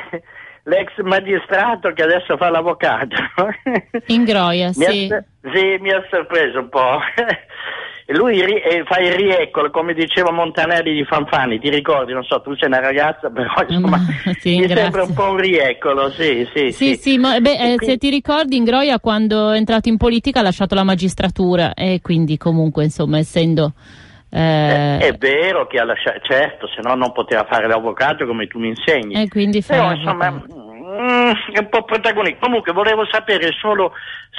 [0.64, 3.16] l'ex magistrato che adesso fa l'avvocato.
[4.06, 5.08] Ingroia, sì.
[5.10, 6.98] Ha, sì, mi ha sorpreso un po'.
[8.08, 12.12] Lui ri- eh, fa il rieccolo, come diceva Montanelli di Fanfani, ti ricordi?
[12.12, 13.98] Non so, tu sei una ragazza, però insomma,
[14.38, 16.70] sì, mi sembra un po' un rieccolo, sì, sì.
[16.70, 20.38] Sì, sì, sì ma, beh, eh, se ti ricordi, Ingroia quando è entrato in politica
[20.38, 23.72] ha lasciato la magistratura e quindi comunque, insomma, essendo
[24.29, 28.59] eh, è, vero che ha lasciato, certo, se no non poteva fare l'avvocato come tu
[28.59, 29.14] mi insegni.
[29.22, 32.41] E quindi Però insomma mm, è un po' protagonista.
[32.41, 33.93] Comunque volevo sapere solo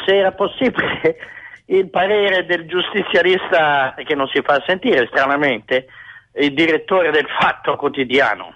[0.05, 1.17] se era possibile
[1.67, 5.87] il parere del giustizialista che non si fa sentire stranamente,
[6.35, 8.53] il direttore del Fatto Quotidiano.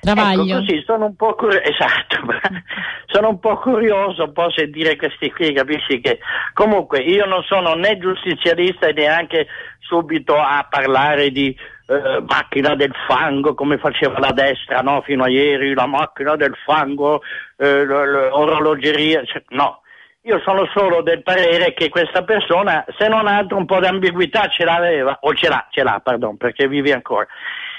[0.00, 0.42] Travaglio.
[0.42, 2.16] Ecco, così sono un po' curioso, esatto,
[3.06, 6.18] sono un po' curioso un po' sentire questi qui, capisci che
[6.54, 9.46] comunque io non sono né giustizialista e neanche
[9.80, 11.54] subito a parlare di
[11.90, 15.02] eh, macchina del fango come faceva la destra no?
[15.02, 17.20] fino a ieri, la macchina del fango,
[17.56, 19.82] eh, l'orologeria, cioè, no.
[20.24, 24.48] Io sono solo del parere che questa persona, se non altro un po' di ambiguità
[24.48, 27.26] ce l'aveva, o ce l'ha, ce l'ha, pardon, perché vive ancora.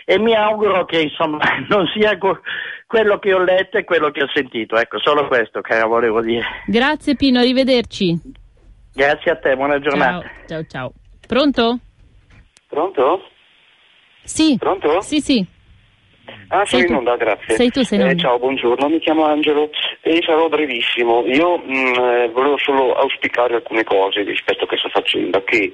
[0.05, 1.39] E mi auguro che insomma
[1.69, 2.41] non sia co-
[2.87, 4.77] quello che ho letto e quello che ho sentito.
[4.77, 6.45] Ecco, solo questo che volevo dire.
[6.67, 8.19] Grazie Pino, arrivederci.
[8.93, 10.21] Grazie a te, buona giornata.
[10.21, 10.93] Ciao, ciao, ciao.
[11.27, 11.79] Pronto?
[12.67, 13.27] Pronto?
[14.23, 14.57] Sì.
[14.59, 15.01] Pronto?
[15.01, 15.45] Sì, sì.
[16.49, 16.93] Ah, Sei sono in tu.
[17.09, 17.55] onda, grazie.
[17.55, 18.21] Sei tu, sei in Eh, onda.
[18.21, 19.69] ciao, buongiorno, mi chiamo Angelo
[20.01, 21.25] e sarò brevissimo.
[21.25, 25.73] Io mh, eh, volevo solo auspicare alcune cose rispetto a questa faccenda che,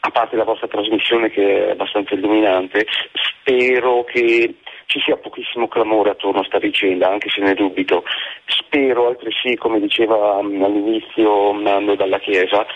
[0.00, 4.54] a parte la vostra trasmissione che è abbastanza illuminante, spero che
[4.86, 8.04] ci sia pochissimo clamore attorno a sta vicenda, anche se ne dubito.
[8.46, 12.66] Spero altresì, come diceva mh, all'inizio Nando dalla Chiesa,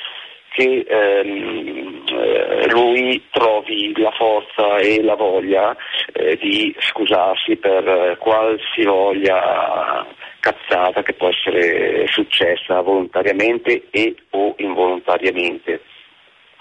[0.53, 5.77] che ehm, eh, lui trovi la forza e la voglia
[6.13, 10.07] eh, di scusarsi per qualsivoglia
[10.41, 15.83] cazzata che può essere successa volontariamente e o involontariamente.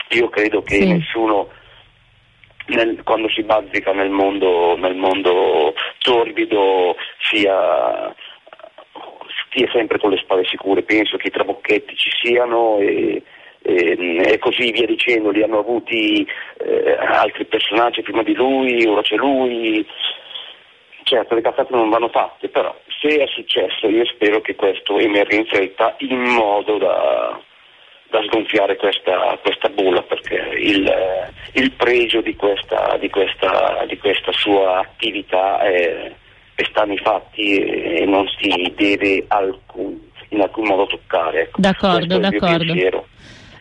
[0.10, 0.91] Io credo che Sì.
[0.91, 1.49] nessuno
[2.68, 6.95] nel- quando si bazzica nel mondo, nel mondo torbido
[7.30, 8.14] sia
[9.47, 13.24] stia sempre con le spalle sicure, penso che i trabocchetti ci siano e,
[13.64, 16.28] e- e così via dicendo, li hanno avuti
[16.60, 19.86] eh, altri personaggi prima di lui, ora c'è lui.
[21.03, 25.36] Certo, le cazzate non vanno fatte, però se è successo io spero che questo emerga
[25.36, 27.41] in fretta in modo da,
[28.10, 30.91] da sgonfiare questa, questa bolla perché il,
[31.53, 36.12] il pregio di questa, di questa- di questa sua attività è,
[36.55, 39.99] è sta nei fatti e, non si deve alcun-
[40.30, 41.41] in alcun modo toccare.
[41.41, 41.62] ecco.
[41.62, 42.74] D'accordo, d'accordo.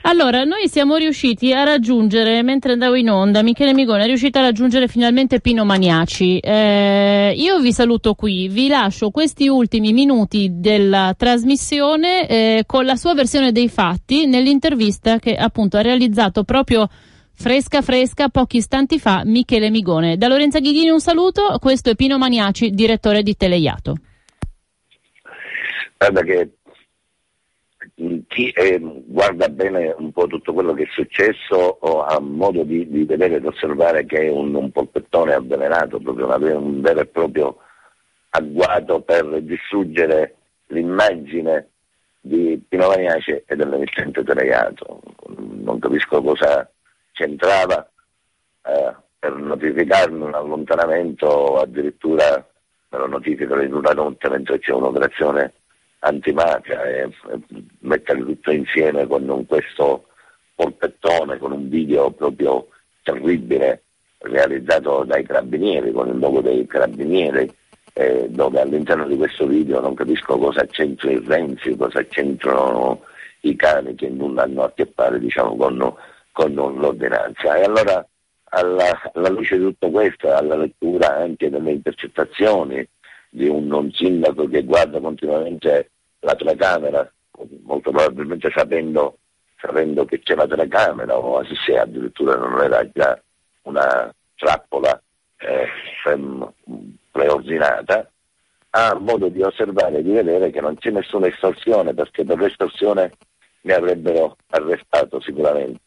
[0.02, 4.42] Allora, noi siamo riusciti a raggiungere, mentre andavo in onda, Michele Migone è riuscito a
[4.42, 6.38] raggiungere finalmente Pino Maniaci.
[6.38, 12.96] Eh, io vi saluto qui, vi lascio questi ultimi minuti della trasmissione eh, con la
[12.96, 16.88] sua versione dei fatti nell'intervista che appunto ha realizzato proprio
[17.34, 20.16] fresca fresca pochi istanti fa Michele Migone.
[20.16, 23.96] Da Lorenza Ghighini un saluto, questo è Pino Maniaci, direttore di Teleiato.
[25.98, 26.57] Guarda che
[28.28, 33.04] chi eh, guarda bene un po' tutto quello che è successo ha modo di, di
[33.04, 37.56] vedere ed osservare che è un, un polpettone avvelenato, proprio una- un vero e proprio
[38.30, 40.36] agguato per distruggere
[40.68, 41.70] l'immagine
[42.20, 45.00] di Pino Maniace e dell'emittente Teleiato.
[45.36, 46.70] Non capisco cosa
[47.12, 47.90] c'entrava
[48.64, 52.46] eh, per notificarmi un allontanamento o addirittura
[52.90, 55.52] me lo notificano in una notte mentre c'è un'operazione
[56.00, 57.10] antimafia e,
[57.80, 60.06] mettere tutto insieme con questo
[60.54, 62.68] polpettone, con un video proprio
[63.02, 63.82] terribile
[64.18, 67.50] realizzato dai carabinieri, con il logo dei carabinieri,
[67.92, 73.02] eh, dove all'interno di questo video non capisco cosa c'entra il Renzi, cosa c'entrano
[73.40, 75.94] i cani che nulla hanno a che fare diciamo, con,
[76.32, 77.56] con l'ordinanza.
[77.56, 78.06] E allora
[78.50, 82.88] alla, alla luce di tutto questo, alla lettura anche delle intercettazioni
[83.30, 87.10] di un non sindaco che guarda continuamente la telecamera,
[87.62, 89.18] molto probabilmente sapendo,
[89.60, 93.20] sapendo che c'è la telecamera o se addirittura non era già
[93.62, 95.00] una trappola
[95.38, 95.66] eh,
[96.02, 96.52] fem-
[97.10, 98.10] preordinata,
[98.70, 103.12] ha modo di osservare e di vedere che non c'è nessuna estorsione perché per l'estorsione
[103.62, 105.80] mi avrebbero arrestato sicuramente.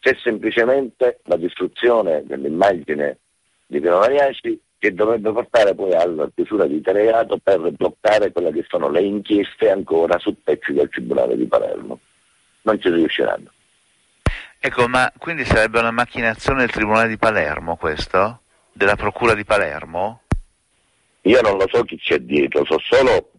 [0.00, 3.18] C'è semplicemente la distruzione dell'immagine
[3.66, 8.66] di Pino Mariaci che dovrebbe portare poi alla chiusura di Teleiato per bloccare quelle che
[8.68, 12.00] sono le inchieste ancora su pezzi del Tribunale di Palermo.
[12.62, 13.50] Non ci riusciranno.
[14.58, 18.42] Ecco, ma quindi sarebbe una macchinazione del Tribunale di Palermo questo?
[18.72, 20.20] Della Procura di Palermo?
[21.22, 23.30] Io non lo so chi c'è dietro, so solo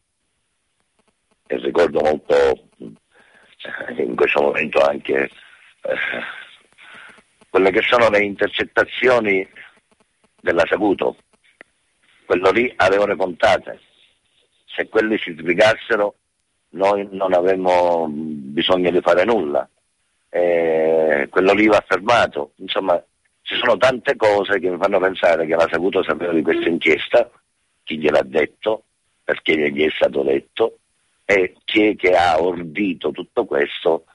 [1.46, 2.34] e ricordo molto
[2.80, 5.30] eh, in questo momento anche
[5.82, 5.96] eh,
[7.52, 9.48] quelle che sono le intercettazioni
[10.42, 11.18] della Saguto.
[12.26, 13.80] Quello lì avevano contate.
[14.66, 16.16] Se quelli si sbrigassero
[16.76, 19.68] noi non avremmo bisogno di fare nulla.
[20.30, 22.52] Eh, quello lì va fermato.
[22.58, 23.02] Insomma,
[23.42, 27.30] ci sono tante cose che mi fanno pensare che la Saguto sapeva di questa inchiesta,
[27.84, 28.84] chi gliel'ha detto,
[29.24, 30.80] perché gli è stato detto,
[31.26, 34.06] e chi è che ha ordito tutto questo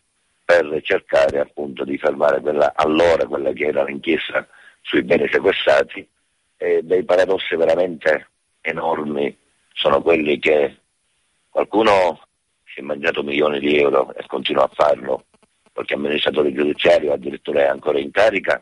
[0.44, 4.46] per cercare appunto di fermare quella, allora quella che era l'inchiesta
[4.82, 6.06] sui beni sequestrati
[6.62, 8.28] e dei paradossi veramente
[8.60, 9.34] enormi
[9.72, 10.76] sono quelli che
[11.48, 12.20] qualcuno
[12.66, 15.24] si è mangiato milioni di euro e continua a farlo,
[15.72, 18.60] qualche amministratore giudiziario addirittura è ancora in carica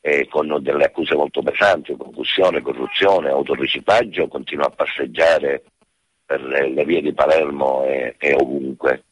[0.00, 5.64] e con delle accuse molto pesanti, concussione, corruzione, autoriciclaggio, continua a passeggiare
[6.24, 9.04] per le vie di Palermo e, e ovunque.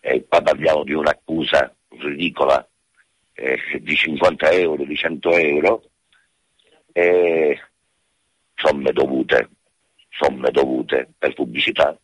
[0.00, 2.64] E qua parliamo di un'accusa ridicola
[3.32, 5.82] eh, di 50 euro, di 100 euro,
[6.96, 7.60] e
[8.54, 9.50] somme dovute,
[10.08, 11.94] somme dovute per pubblicità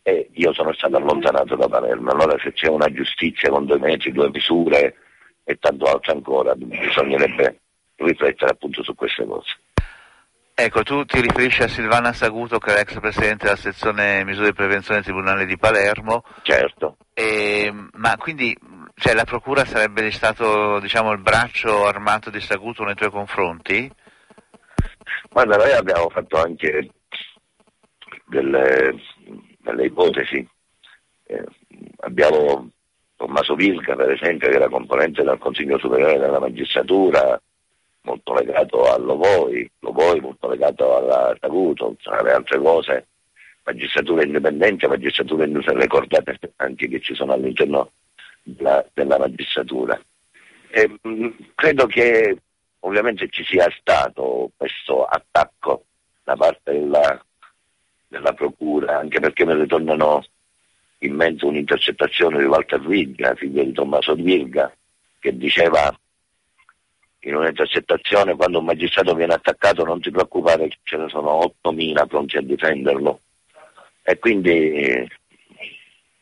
[0.00, 2.12] e io sono stato allontanato da Palermo.
[2.12, 4.94] Allora se c'è una giustizia con due mezzi, due misure
[5.42, 7.58] e tanto altro ancora, bisognerebbe
[7.96, 9.56] riflettere appunto su queste cose.
[10.54, 14.54] Ecco, tu ti riferisci a Silvana Saguto, che è l'ex presidente della sezione misure di
[14.54, 16.22] prevenzione del Tribunale di Palermo.
[16.42, 16.96] Certo.
[17.12, 18.56] E, ma quindi
[18.94, 23.88] cioè, la Procura sarebbe stato diciamo, il braccio armato di Saguto nei tuoi confronti?
[25.38, 26.90] Guarda, noi abbiamo fatto anche
[28.26, 28.92] delle,
[29.58, 30.44] delle ipotesi.
[31.26, 31.44] Eh,
[31.98, 32.70] abbiamo
[33.14, 37.40] Tommaso Vilca, per esempio, che era componente del Consiglio Superiore della Magistratura,
[38.00, 43.06] molto legato a Lovoi, Lovoi molto legato alla Saguto, tra le altre cose,
[43.62, 47.92] magistratura indipendente, magistratura industriale, le cordate anche che ci sono all'interno
[48.42, 49.96] della, della magistratura.
[50.70, 52.38] E, mh, mm, credo che
[52.80, 55.84] ovviamente ci sia stato questo attacco
[56.22, 57.24] da parte della,
[58.06, 60.24] della Procura, anche perché mi ritornano
[60.98, 64.72] in mente un'intercettazione di Walter Virga, figlio di Tommaso Virga,
[65.18, 65.96] che diceva
[67.20, 72.36] in un'intercettazione quando un magistrato viene attaccato non ti preoccupare ce ne sono 8.000 pronti
[72.36, 73.20] a difenderlo
[74.02, 75.06] e quindi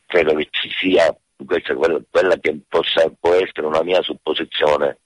[0.07, 4.97] credo che ci sia questa quella, che possa, può essere una mia supposizione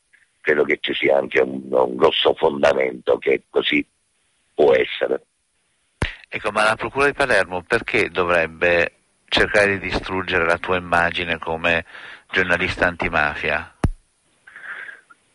[0.42, 3.86] credo che ci sia anche un, un grosso fondamento che così
[4.54, 5.26] può essere
[6.28, 8.94] ecco ma la Procura di Palermo perché dovrebbe
[9.30, 11.86] cercare di distruggere la tua immagine come
[12.30, 13.76] giornalista antimafia?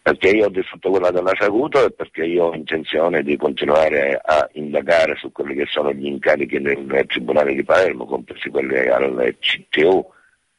[0.06, 4.48] perché io ho distrutto quella della Saguto e perché io ho intenzione di continuare a
[4.52, 9.36] indagare su quelli che sono gli incarichi nel, nel Tribunale di Palermo, compresi quelli al
[9.40, 10.08] CTU,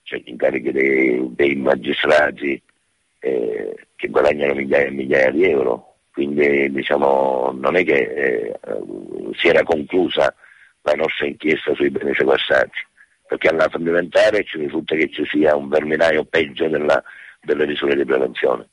[0.03, 2.61] cioè gli incarichi dei, dei magistrati
[3.19, 5.95] eh, che guadagnano migliaia e migliaia di euro.
[6.11, 8.59] Quindi diciamo, non è che eh,
[9.37, 10.33] si era conclusa
[10.81, 12.79] la nostra inchiesta sui beni sequestrati,
[13.27, 17.03] perché alla fondamentale ci risulta che ci sia un verminaio peggio della,
[17.41, 18.67] delle misure di prevenzione.